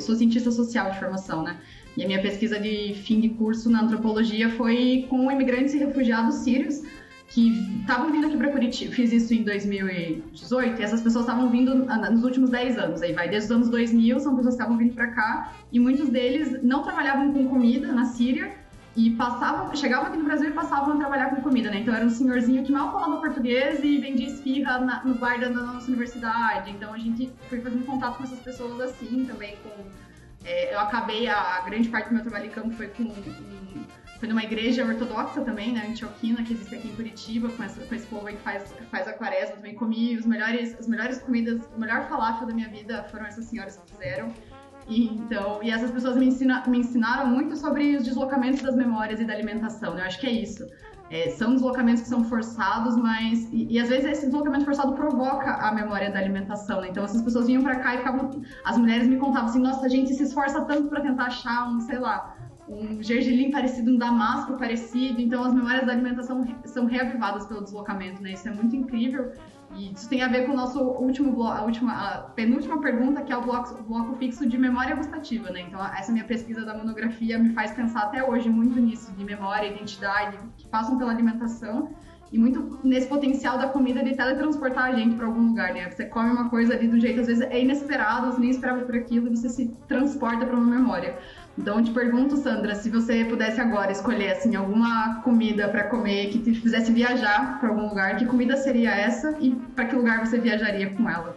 [0.00, 1.56] sou cientista social de formação, né?
[1.96, 6.36] E a minha pesquisa de fim de curso na antropologia foi com imigrantes e refugiados
[6.36, 6.82] sírios
[7.30, 8.92] que estavam vindo aqui para Curitiba.
[8.92, 13.02] Fiz isso em 2018 e essas pessoas estavam vindo nos últimos 10 anos.
[13.02, 16.08] Aí vai desde os anos 2000, são pessoas que estavam vindo para cá e muitos
[16.08, 18.52] deles não trabalhavam com comida na Síria
[18.96, 21.78] e passavam, chegavam aqui no Brasil e passavam a trabalhar com comida, né?
[21.78, 25.48] Então era um senhorzinho que mal falava português e vendia esfirra na, no bar da
[25.48, 26.72] nossa universidade.
[26.72, 29.70] Então a gente foi fazendo contato com essas pessoas assim também com
[30.44, 33.84] é, eu acabei a, a, grande parte do meu trabalho em campo foi com um,
[34.20, 37.94] foi numa igreja ortodoxa também, né, antioquina, que existe aqui em Curitiba, com, essa, com
[37.94, 41.66] esse povo aí que faz, faz a quaresma, também comi os melhores, as melhores comidas,
[41.74, 44.30] o melhor falafel da minha vida foram essas senhoras que fizeram.
[44.86, 49.20] E, então, e essas pessoas me, ensina, me ensinaram muito sobre os deslocamentos das memórias
[49.20, 50.02] e da alimentação, né?
[50.02, 50.66] Eu acho que é isso.
[51.10, 53.48] É, são deslocamentos que são forçados, mas.
[53.52, 56.88] E, e, às vezes esse deslocamento forçado provoca a memória da alimentação, né?
[56.88, 58.42] Então essas pessoas vinham para cá e ficavam.
[58.64, 61.80] As mulheres me contavam assim: nossa, a gente se esforça tanto para tentar achar um,
[61.80, 62.36] sei lá,
[62.70, 65.20] um gergelim parecido, um damasco parecido.
[65.20, 68.32] Então, as memórias da alimentação são reavivadas pelo deslocamento, né?
[68.32, 69.32] Isso é muito incrível.
[69.74, 73.22] E isso tem a ver com o nosso último bloco, a, última, a penúltima pergunta,
[73.22, 75.60] que é o bloco, bloco fixo de memória gustativa, né?
[75.60, 79.68] Então, essa minha pesquisa da monografia me faz pensar até hoje muito nisso, de memória,
[79.68, 81.90] identidade, que passam pela alimentação
[82.32, 85.90] e muito nesse potencial da comida de teletransportar a gente para algum lugar, né?
[85.90, 88.94] Você come uma coisa ali do jeito, às vezes é inesperado, você nem esperava por
[88.94, 91.18] aquilo e você se transporta para uma memória.
[91.58, 96.30] Então, eu te pergunto, Sandra, se você pudesse agora escolher assim alguma comida para comer
[96.30, 100.24] que te fizesse viajar para algum lugar, que comida seria essa e para que lugar
[100.24, 101.36] você viajaria com ela?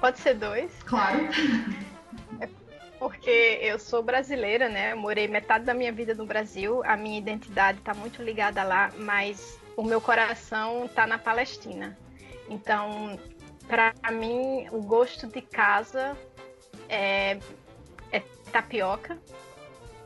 [0.00, 0.70] Pode ser dois.
[0.84, 1.18] Claro.
[2.40, 2.48] É
[2.98, 4.92] porque eu sou brasileira, né?
[4.92, 8.90] Eu morei metade da minha vida no Brasil, a minha identidade está muito ligada lá,
[8.98, 11.96] mas o meu coração está na Palestina.
[12.48, 13.18] Então,
[13.66, 16.16] para mim, o gosto de casa
[16.88, 17.38] é
[18.52, 19.18] tapioca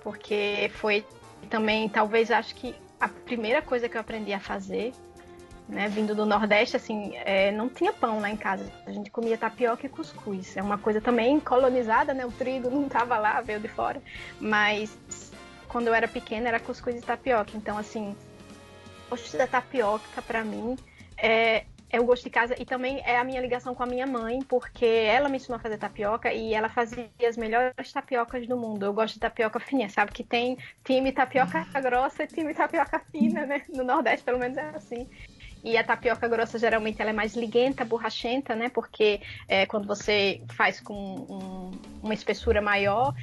[0.02, 1.04] porque foi
[1.48, 4.92] também, talvez, acho que a primeira coisa que eu aprendi a fazer,
[5.68, 8.70] né, vindo do Nordeste, assim, é, não tinha pão lá em casa.
[8.86, 10.56] A gente comia tapioca e cuscuz.
[10.56, 12.26] É uma coisa também colonizada, né?
[12.26, 14.02] O trigo não estava lá, veio de fora.
[14.40, 14.96] Mas
[15.68, 17.52] quando eu era pequena era cuscuz e tapioca.
[17.54, 18.16] Então, assim,
[19.10, 20.76] o da tapioca para mim
[21.16, 24.06] é, é o gosto de casa e também é a minha ligação com a minha
[24.06, 28.56] mãe, porque ela me ensinou a fazer tapioca e ela fazia as melhores tapiocas do
[28.56, 28.84] mundo.
[28.86, 30.12] Eu gosto de tapioca fininha, sabe?
[30.12, 33.62] Que tem time tapioca grossa e time tapioca fina, né?
[33.68, 35.08] No Nordeste, pelo menos é assim.
[35.62, 38.68] E a tapioca grossa geralmente ela é mais liguenta, borrachenta, né?
[38.68, 41.70] Porque é, quando você faz com um,
[42.02, 43.14] uma espessura maior,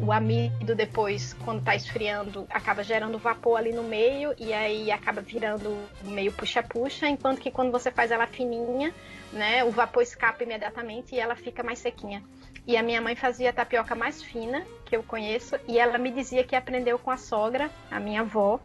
[0.00, 5.20] o amido depois, quando está esfriando, acaba gerando vapor ali no meio e aí acaba
[5.20, 8.94] virando meio puxa-puxa, enquanto que quando você faz ela fininha,
[9.32, 12.22] né, o vapor escapa imediatamente e ela fica mais sequinha.
[12.66, 16.10] E a minha mãe fazia a tapioca mais fina que eu conheço e ela me
[16.10, 18.60] dizia que aprendeu com a sogra, a minha avó.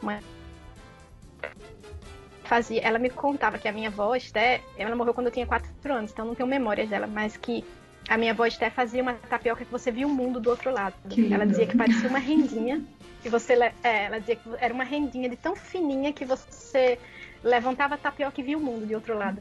[0.00, 0.20] Uma...
[2.44, 5.70] Fazia, ela me contava que a minha avó, Esté, ela morreu quando eu tinha 4
[5.92, 7.64] anos, então não tenho memórias dela, mas que
[8.10, 10.94] a minha avó Esté fazia uma tapioca que você via o mundo do outro lado.
[11.08, 12.82] Que ela dizia que parecia uma rendinha.
[13.24, 13.52] E você,
[13.84, 16.98] é, ela dizia que era uma rendinha de tão fininha que você
[17.44, 19.40] levantava a tapioca e via o mundo de outro lado.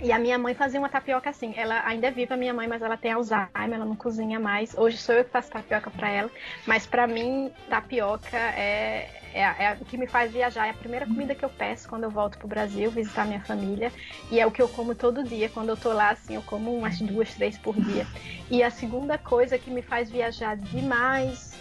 [0.00, 1.54] E a minha mãe fazia uma tapioca assim.
[1.56, 4.76] Ela ainda é viva, minha mãe, mas ela tem Alzheimer, ela não cozinha mais.
[4.76, 6.30] Hoje sou eu que faço tapioca para ela.
[6.66, 10.66] Mas para mim, tapioca é, é, é, o que me faz viajar.
[10.66, 13.92] É a primeira comida que eu peço quando eu volto pro Brasil, visitar minha família.
[14.30, 15.48] E é o que eu como todo dia.
[15.48, 18.06] Quando eu tô lá, assim, eu como umas duas, três por dia.
[18.50, 21.54] E a segunda coisa que me faz viajar demais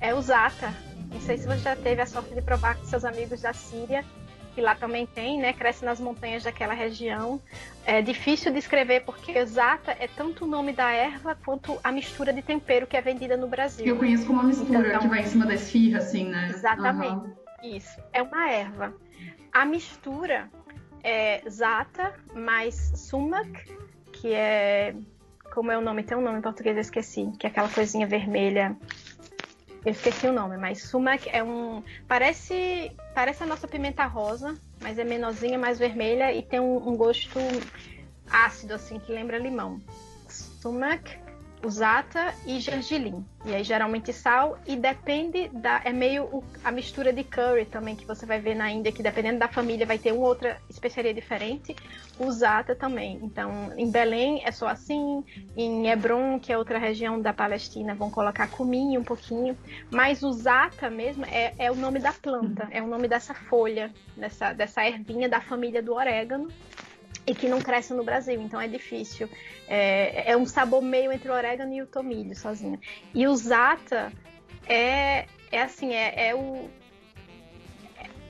[0.00, 0.72] é o zata.
[1.12, 4.04] Não sei se você já teve a sorte de provar com seus amigos da Síria
[4.56, 5.52] que lá também tem, né?
[5.52, 7.38] Cresce nas montanhas daquela região.
[7.84, 12.32] É difícil de escrever porque exata é tanto o nome da erva quanto a mistura
[12.32, 13.84] de tempero que é vendida no Brasil.
[13.84, 16.48] Eu conheço como uma mistura então, que vai em cima da esfirra, assim, né?
[16.48, 17.12] Exatamente.
[17.12, 17.76] Uhum.
[17.76, 18.00] Isso.
[18.14, 18.94] É uma erva.
[19.52, 20.50] A mistura
[21.04, 23.52] é zata mais sumac,
[24.10, 24.94] que é
[25.52, 26.02] como é o nome?
[26.02, 28.74] Tem um nome em português, eu esqueci, que é aquela coisinha vermelha
[29.86, 31.80] eu esqueci o nome, mas sumac é um.
[32.08, 36.96] Parece, parece a nossa pimenta rosa, mas é menorzinha, mais vermelha e tem um, um
[36.96, 37.38] gosto
[38.28, 39.80] ácido, assim, que lembra limão.
[40.28, 41.16] Sumac
[41.64, 43.24] usata e gergelim.
[43.44, 47.94] E aí geralmente sal e depende da é meio o, a mistura de curry também
[47.94, 51.14] que você vai ver na Índia que dependendo da família vai ter uma outra especiaria
[51.14, 51.74] diferente.
[52.18, 53.18] Usata também.
[53.22, 55.24] Então em Belém é só assim,
[55.56, 59.56] em Hebron que é outra região da Palestina vão colocar cominho um pouquinho,
[59.90, 64.52] mas usata mesmo é, é o nome da planta, é o nome dessa folha, dessa
[64.52, 66.48] dessa ervinha da família do orégano
[67.26, 69.28] e que não cresce no Brasil, então é difícil.
[69.66, 72.78] É, é um sabor meio entre o orégano e o tomilho sozinho.
[73.12, 74.12] E o zata
[74.68, 76.70] é, é assim, é, é o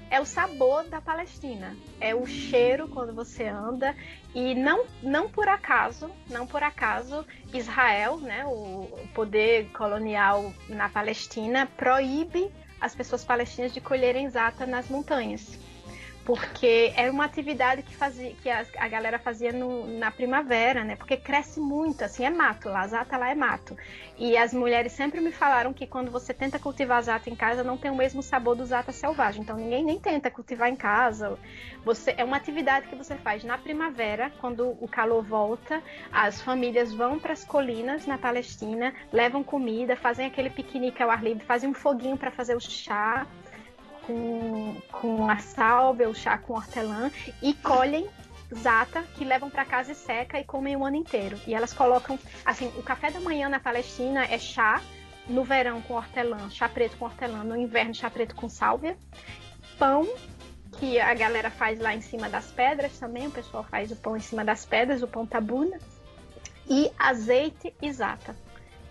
[0.09, 3.95] é o sabor da Palestina, é o cheiro quando você anda
[4.33, 11.67] e não, não por acaso, não por acaso Israel, né, o poder colonial na Palestina
[11.77, 15.59] proíbe as pessoas palestinas de colherem zata nas montanhas
[16.27, 20.97] porque era uma atividade que fazia que a, a galera fazia no, na primavera, né?
[20.97, 23.77] Porque cresce muito, assim, é mato, lá, zata lá é mato.
[24.19, 27.79] E as mulheres sempre me falaram que quando você tenta cultivar zata em casa, não
[27.79, 29.43] tem o mesmo sabor do zata selvagem.
[29.43, 31.39] Então ninguém nem tenta cultivar em casa.
[31.85, 36.93] Você é uma atividade que você faz na primavera, quando o calor volta, as famílias
[36.93, 41.71] vão para as colinas na Palestina, levam comida, fazem aquele piquenique ao ar livre, fazem
[41.71, 43.25] um foguinho para fazer o chá
[44.07, 47.11] com, com a salvia, o chá com hortelã
[47.43, 48.07] e colhem
[48.55, 51.39] zata que levam para casa e seca e comem o ano inteiro.
[51.47, 54.81] E elas colocam, assim, o café da manhã na Palestina é chá,
[55.29, 58.97] no verão com hortelã, chá preto com hortelã, no inverno chá preto com sálvia,
[59.79, 60.09] pão
[60.79, 64.17] que a galera faz lá em cima das pedras também, o pessoal faz o pão
[64.17, 65.79] em cima das pedras, o pão tabuna,
[66.69, 68.37] e azeite e zata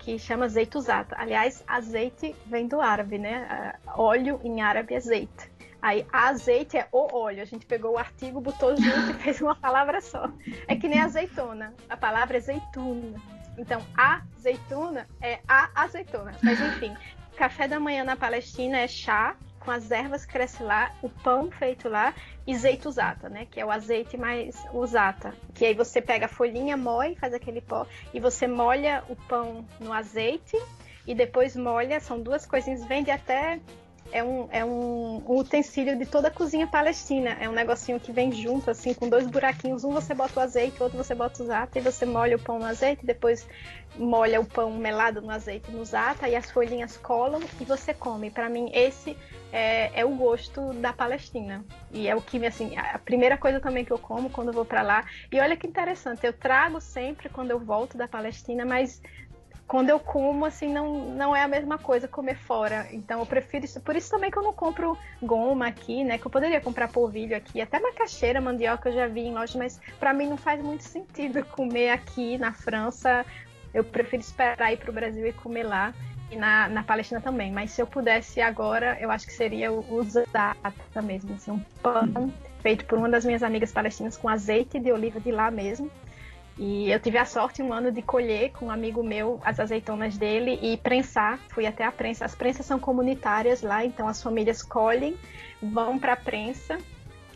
[0.05, 1.15] que chama zeituzata.
[1.17, 3.73] Aliás, azeite vem do árabe, né?
[3.87, 5.51] Óleo em árabe é azeite.
[5.81, 7.41] Aí, azeite é o óleo.
[7.41, 10.29] A gente pegou o artigo, botou junto e fez uma palavra só.
[10.67, 11.73] É que nem azeitona.
[11.89, 13.19] A palavra é azeituna.
[13.57, 16.33] Então, azeituna é a azeitona.
[16.43, 16.95] Mas enfim,
[17.35, 19.35] café da manhã na Palestina é chá
[19.65, 22.13] com as ervas que crescem lá, o pão feito lá
[22.45, 23.47] e zeituzata, né?
[23.49, 25.33] Que é o azeite mais usata.
[25.55, 29.65] Que aí você pega a folhinha, moe, faz aquele pó e você molha o pão
[29.79, 30.55] no azeite
[31.07, 31.99] e depois molha.
[31.99, 33.59] São duas coisinhas, vende até
[34.11, 37.37] é um, é um, utensílio de toda a cozinha palestina.
[37.39, 39.83] É um negocinho que vem junto, assim, com dois buraquinhos.
[39.83, 42.59] Um você bota o azeite, outro você bota o zata, e você molha o pão
[42.59, 43.47] no azeite, depois
[43.97, 48.29] molha o pão melado no azeite no zata, e as folhinhas colam e você come.
[48.29, 49.17] Para mim, esse
[49.51, 51.63] é, é, o gosto da Palestina.
[51.91, 54.65] E é o que, assim, a primeira coisa também que eu como quando eu vou
[54.65, 55.05] para lá.
[55.31, 59.01] E olha que interessante, eu trago sempre quando eu volto da Palestina, mas
[59.67, 62.87] quando eu como, assim, não, não é a mesma coisa comer fora.
[62.91, 63.81] Então eu prefiro isso.
[63.81, 66.17] Por isso também que eu não compro goma aqui, né?
[66.17, 67.59] Que eu poderia comprar polvilho aqui.
[67.59, 71.43] Até macaxeira, mandioca eu já vi em loja, mas para mim não faz muito sentido
[71.49, 73.25] comer aqui na França.
[73.73, 75.93] Eu prefiro esperar ir para o Brasil e comer lá.
[76.29, 77.51] E na, na Palestina também.
[77.51, 81.35] Mas se eu pudesse agora, eu acho que seria o, o zata mesmo.
[81.35, 85.31] Assim, um pão feito por uma das minhas amigas palestinas com azeite de oliva de
[85.31, 85.89] lá mesmo
[86.57, 90.17] e eu tive a sorte um ano de colher com um amigo meu as azeitonas
[90.17, 91.37] dele e prensar.
[91.49, 92.23] Fui até a prensa.
[92.23, 95.17] As prensas são comunitárias lá, então as famílias colhem,
[95.61, 96.77] vão para a prensa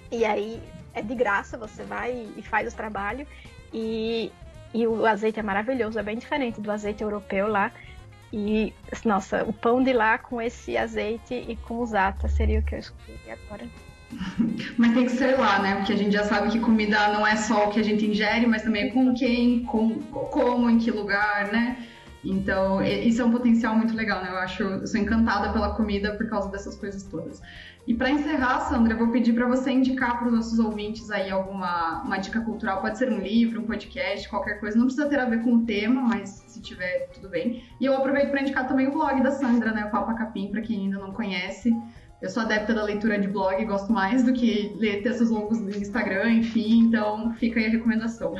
[0.10, 0.62] e aí
[0.94, 3.28] é de graça, você vai e faz o trabalho.
[3.74, 4.32] E,
[4.74, 7.72] e o azeite é maravilhoso, é bem diferente do azeite europeu lá.
[8.32, 12.64] E, nossa, o pão de lá com esse azeite e com os zata seria o
[12.64, 13.68] que eu escolhi agora.
[14.78, 15.76] Mas tem que ser lá, né?
[15.76, 18.48] Porque a gente já sabe que comida não é só o que a gente ingere,
[18.48, 21.78] mas também com quem, com, como, em que lugar, né?
[22.24, 24.30] Então, isso é um potencial muito legal, né?
[24.30, 27.42] Eu acho, eu sou encantada pela comida por causa dessas coisas todas.
[27.88, 31.32] E para encerrar, Sandra, eu vou pedir para você indicar para os nossos ouvintes aí
[31.32, 35.20] alguma uma dica cultural, pode ser um livro, um podcast, qualquer coisa, não precisa ter
[35.20, 37.64] a ver com o tema, mas se tiver, tudo bem.
[37.80, 39.86] E eu aproveito para indicar também o blog da Sandra, né?
[39.86, 41.74] O Papa Capim, para quem ainda não conhece.
[42.22, 45.70] Eu sou adepta da leitura de blog, gosto mais do que ler textos longos no
[45.70, 48.36] Instagram, enfim, então fica aí a recomendação.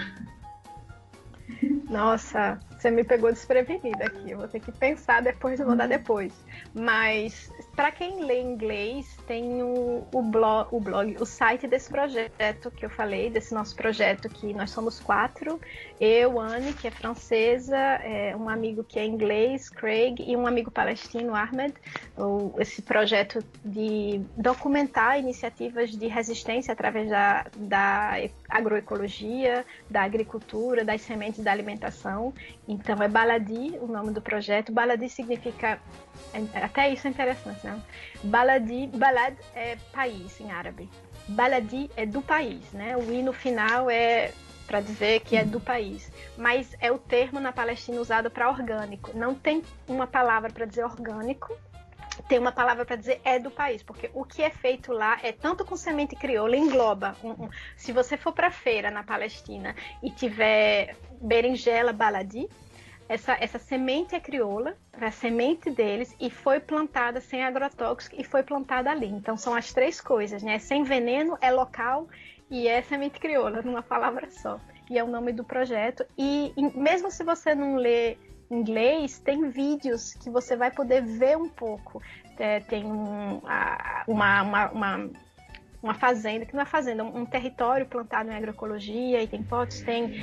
[1.90, 4.32] Nossa, você me pegou desprevenida aqui.
[4.32, 6.34] Eu vou ter que pensar depois, eu vou dar depois.
[6.74, 12.72] Mas para quem lê inglês, tem o, o, blog, o blog, o site desse projeto
[12.72, 15.60] que eu falei, desse nosso projeto que nós somos quatro.
[16.00, 20.72] Eu, Anne, que é francesa, é, um amigo que é inglês, Craig, e um amigo
[20.72, 21.74] palestino, Ahmed.
[22.18, 28.14] O, esse projeto de documentar iniciativas de resistência através da, da
[28.48, 32.34] agroecologia, da agricultura, das sementes da alimentação.
[32.70, 34.72] Então é Baladi o nome do projeto.
[34.72, 35.82] Baladi significa
[36.32, 37.82] é, até isso é interessante, né?
[38.24, 40.88] Baladi, balad é país em árabe.
[41.28, 42.96] Baladi é do país, né?
[42.96, 44.32] O i no final é
[44.68, 49.10] para dizer que é do país, mas é o termo na Palestina usado para orgânico.
[49.18, 51.58] Não tem uma palavra para dizer orgânico,
[52.28, 55.32] tem uma palavra para dizer é do país, porque o que é feito lá é
[55.32, 57.16] tanto com semente crioula, engloba.
[57.24, 62.48] Um, um, se você for para feira na Palestina e tiver berinjela baladi,
[63.08, 68.24] essa, essa semente é crioula, é a semente deles, e foi plantada sem agrotóxico e
[68.24, 69.08] foi plantada ali.
[69.08, 70.60] Então são as três coisas, né?
[70.60, 72.08] Sem veneno, é local
[72.52, 74.60] e é semente crioula, numa palavra só.
[74.90, 76.06] E é o nome do projeto.
[76.16, 78.16] E, e mesmo se você não lê
[78.50, 82.02] inglês, tem vídeos que você vai poder ver um pouco.
[82.38, 85.10] É, tem um, a, uma, uma, uma
[85.82, 90.22] uma fazenda, que não é fazenda, um território plantado em agroecologia, e tem fotos, tem,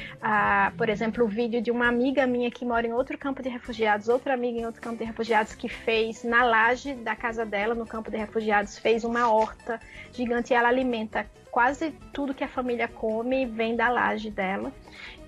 [0.77, 4.09] por exemplo, o vídeo de uma amiga minha que mora em outro campo de refugiados,
[4.09, 7.87] outra amiga em outro campo de refugiados, que fez na laje da casa dela, no
[7.87, 9.81] campo de refugiados, fez uma horta
[10.12, 14.70] gigante e ela alimenta quase tudo que a família come vem da laje dela.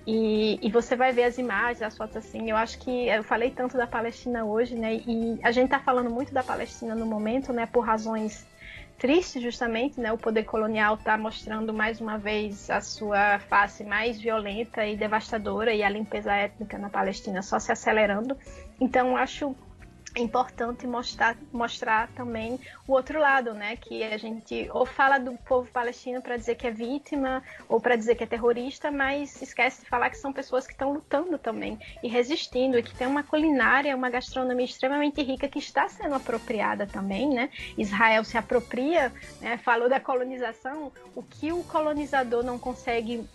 [0.07, 2.49] E, e, você vai ver as imagens, as fotos assim.
[2.49, 4.95] Eu acho que eu falei tanto da Palestina hoje, né?
[4.95, 7.65] E a gente está falando muito da Palestina no momento, né?
[7.65, 8.47] Por razões
[8.97, 10.11] triste justamente, né?
[10.11, 15.73] O poder colonial está mostrando mais uma vez a sua face mais violenta e devastadora
[15.73, 18.37] e a limpeza étnica na Palestina só se acelerando.
[18.79, 19.55] Então acho
[20.15, 23.75] é importante mostrar, mostrar também o outro lado, né?
[23.75, 27.95] Que a gente ou fala do povo palestino para dizer que é vítima ou para
[27.95, 31.79] dizer que é terrorista, mas esquece de falar que são pessoas que estão lutando também
[32.01, 36.87] e resistindo e que tem uma culinária, uma gastronomia extremamente rica que está sendo apropriada
[36.87, 37.49] também, né?
[37.77, 39.57] Israel se apropria, né?
[39.57, 43.27] Falou da colonização, o que o colonizador não consegue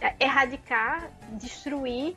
[0.00, 2.16] é, erradicar, destruir,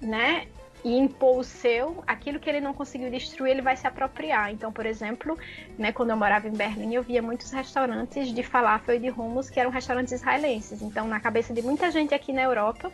[0.00, 0.46] né?
[0.84, 4.52] E impor o seu, aquilo que ele não conseguiu destruir, ele vai se apropriar.
[4.52, 5.36] Então, por exemplo,
[5.76, 9.50] né, quando eu morava em Berlim, eu via muitos restaurantes de falafel e de hummus
[9.50, 10.80] que eram restaurantes israelenses.
[10.82, 12.92] Então, na cabeça de muita gente aqui na Europa,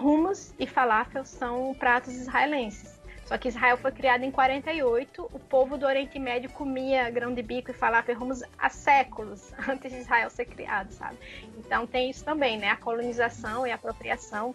[0.00, 2.98] hummus e falafel são pratos israelenses.
[3.28, 7.42] Só que Israel foi criado em 48, o povo do Oriente Médio comia grão de
[7.42, 11.18] bico e falafel e hummus há séculos antes de Israel ser criado, sabe?
[11.58, 12.70] Então tem isso também, né?
[12.70, 14.54] A colonização e a apropriação.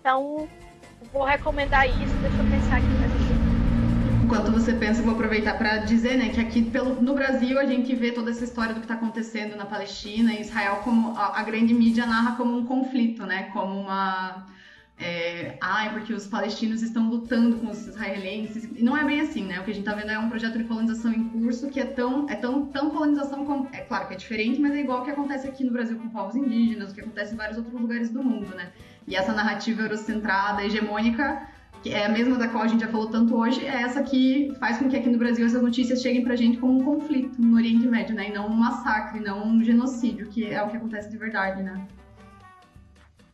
[0.00, 0.48] Então,
[1.12, 2.14] vou recomendar isso.
[2.20, 3.00] Deixa eu pensar aqui.
[4.24, 7.92] Enquanto você pensa, vou aproveitar para dizer, né, que aqui pelo, no Brasil a gente
[7.96, 11.42] vê toda essa história do que está acontecendo na Palestina e Israel como a, a,
[11.42, 14.46] grande mídia narra como um conflito, né, como uma
[15.00, 18.64] é, ah, é porque os palestinos estão lutando com os israelenses.
[18.76, 19.58] E não é bem assim, né?
[19.58, 21.86] O que a gente está vendo é um projeto de colonização em curso que é
[21.86, 23.66] tão, é tão, tão colonização como.
[23.72, 26.10] É claro que é diferente, mas é igual o que acontece aqui no Brasil com
[26.10, 28.72] povos indígenas, o que acontece em vários outros lugares do mundo, né?
[29.06, 31.48] E essa narrativa eurocentrada, hegemônica,
[31.82, 34.54] que é a mesma da qual a gente já falou tanto hoje, é essa que
[34.60, 37.56] faz com que aqui no Brasil essas notícias cheguem pra gente como um conflito no
[37.56, 38.28] Oriente Médio, né?
[38.28, 41.86] E não um massacre, não um genocídio, que é o que acontece de verdade, né?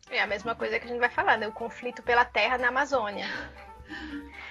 [0.09, 1.47] É a mesma coisa que a gente vai falar, né?
[1.47, 3.27] O conflito pela terra na Amazônia.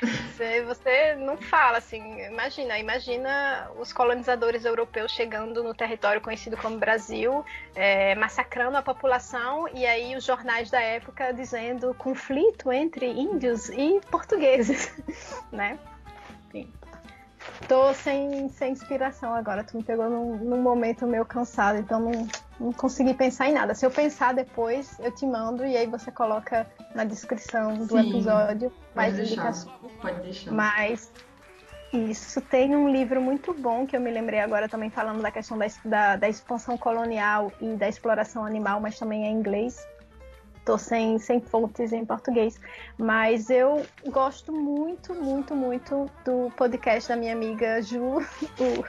[0.00, 6.78] Você, você não fala assim, imagina, imagina os colonizadores europeus chegando no território conhecido como
[6.78, 7.44] Brasil,
[7.74, 14.00] é, massacrando a população, e aí os jornais da época dizendo conflito entre índios e
[14.10, 14.94] portugueses,
[15.50, 15.78] né?
[16.48, 16.70] Enfim.
[17.66, 22.28] Tô sem, sem inspiração agora, tu me pegou num, num momento meio cansado, então não,
[22.58, 23.74] não consegui pensar em nada.
[23.74, 28.08] Se eu pensar depois, eu te mando e aí você coloca na descrição do Sim,
[28.08, 29.74] episódio mais indicações.
[30.00, 30.52] Pode deixar.
[30.52, 31.10] Mas
[31.92, 35.56] isso tem um livro muito bom que eu me lembrei agora também falando da questão
[35.56, 39.86] da, da, da expansão colonial e da exploração animal, mas também é em inglês.
[40.64, 42.58] Tô sem, sem fontes em português.
[42.98, 48.18] Mas eu gosto muito, muito, muito do podcast da minha amiga Ju,
[48.58, 48.84] o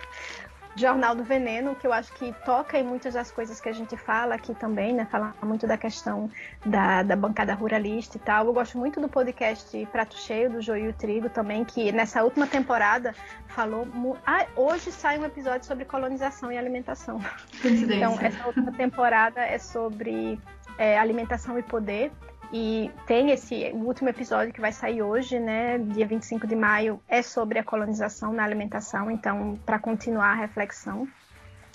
[0.78, 3.98] Jornal do Veneno, que eu acho que toca em muitas das coisas que a gente
[3.98, 5.08] fala aqui também, né?
[5.10, 6.30] Fala muito da questão
[6.66, 8.46] da, da bancada ruralista e tal.
[8.46, 12.24] Eu gosto muito do podcast Prato Cheio, do Joio e o Trigo também, que nessa
[12.24, 13.16] última temporada
[13.48, 13.88] falou.
[14.26, 17.20] Ah, hoje sai um episódio sobre colonização e alimentação.
[17.64, 20.40] Então, essa última temporada é sobre
[20.78, 22.12] é, alimentação e poder.
[22.52, 27.22] E tem esse último episódio que vai sair hoje, né, dia 25 de maio, é
[27.22, 31.08] sobre a colonização na alimentação, então para continuar a reflexão.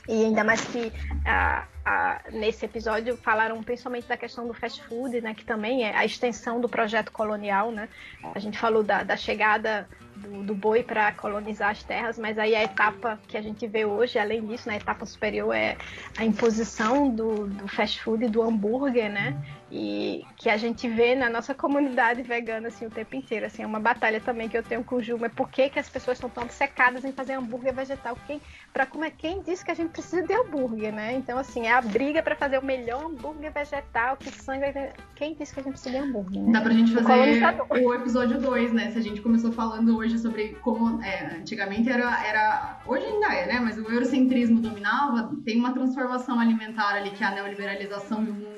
[0.08, 0.92] E ainda mais que
[1.26, 5.96] a, a, nesse episódio falaram principalmente da questão do fast food, né, que também é
[5.96, 7.88] a extensão do projeto colonial, né?
[8.34, 12.54] A gente falou da, da chegada do, do boi para colonizar as terras, mas aí
[12.54, 15.76] a etapa que a gente vê hoje, além disso, na né, etapa superior é
[16.16, 19.36] a imposição do, do fast food, do hambúrguer, né?
[19.74, 23.46] E que a gente vê na nossa comunidade vegana assim o tempo inteiro.
[23.46, 25.78] Assim, é uma batalha também que eu tenho com o Ju, mas por que, que
[25.78, 28.16] as pessoas estão tão secadas em fazer hambúrguer vegetal?
[28.26, 28.40] Quem,
[28.70, 31.14] para comer, quem disse que a gente precisa de hambúrguer, né?
[31.14, 34.66] Então, assim, é a briga para fazer o melhor hambúrguer vegetal, que sangue.
[35.14, 36.42] Quem disse que a gente precisa de hambúrguer?
[36.42, 36.52] Né?
[36.52, 38.90] Dá pra gente fazer o, o episódio 2, né?
[38.90, 42.80] Se a gente começou falando hoje sobre como é, antigamente era, era.
[42.86, 43.60] Hoje ainda é, né?
[43.60, 48.52] Mas o eurocentrismo dominava, tem uma transformação alimentar ali que é a neoliberalização do mundo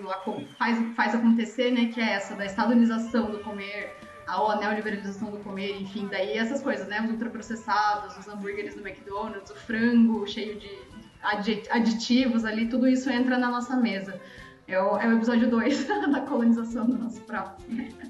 [0.59, 1.87] faz, faz acontecer, né?
[1.87, 3.97] Que é essa da estadunização do comer,
[4.27, 7.01] a neoliberalização do comer, enfim, daí essas coisas, né?
[7.03, 10.94] Os ultraprocessados, os hambúrgueres do McDonald's, o frango cheio de
[11.25, 14.21] aditivos ali, tudo isso entra na nossa mesa.
[14.67, 17.63] É o, é o episódio 2 da colonização do nosso prato.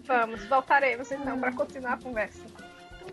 [0.06, 2.44] Vamos, voltaremos então para continuar a conversa.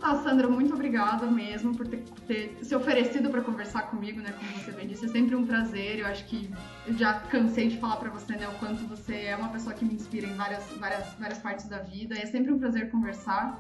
[0.02, 4.32] Ah, Sandra, muito obrigada mesmo por ter, ter se oferecido para conversar comigo, né?
[4.32, 6.00] Como você bem disse, é sempre um prazer.
[6.00, 6.50] Eu acho que
[6.88, 9.86] eu já cansei de falar para você, né, o quanto você é uma pessoa que
[9.86, 12.18] me inspira em várias, várias, várias partes da vida.
[12.18, 13.60] É sempre um prazer conversar.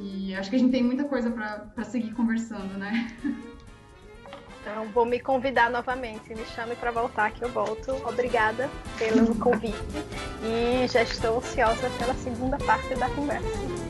[0.00, 3.10] E acho que a gente tem muita coisa para seguir conversando, né?
[4.60, 6.34] Então, vou me convidar novamente.
[6.34, 7.92] Me chame para voltar que eu volto.
[8.06, 8.68] Obrigada
[8.98, 9.76] pelo convite.
[10.42, 13.89] E já estou ansiosa pela segunda parte da conversa.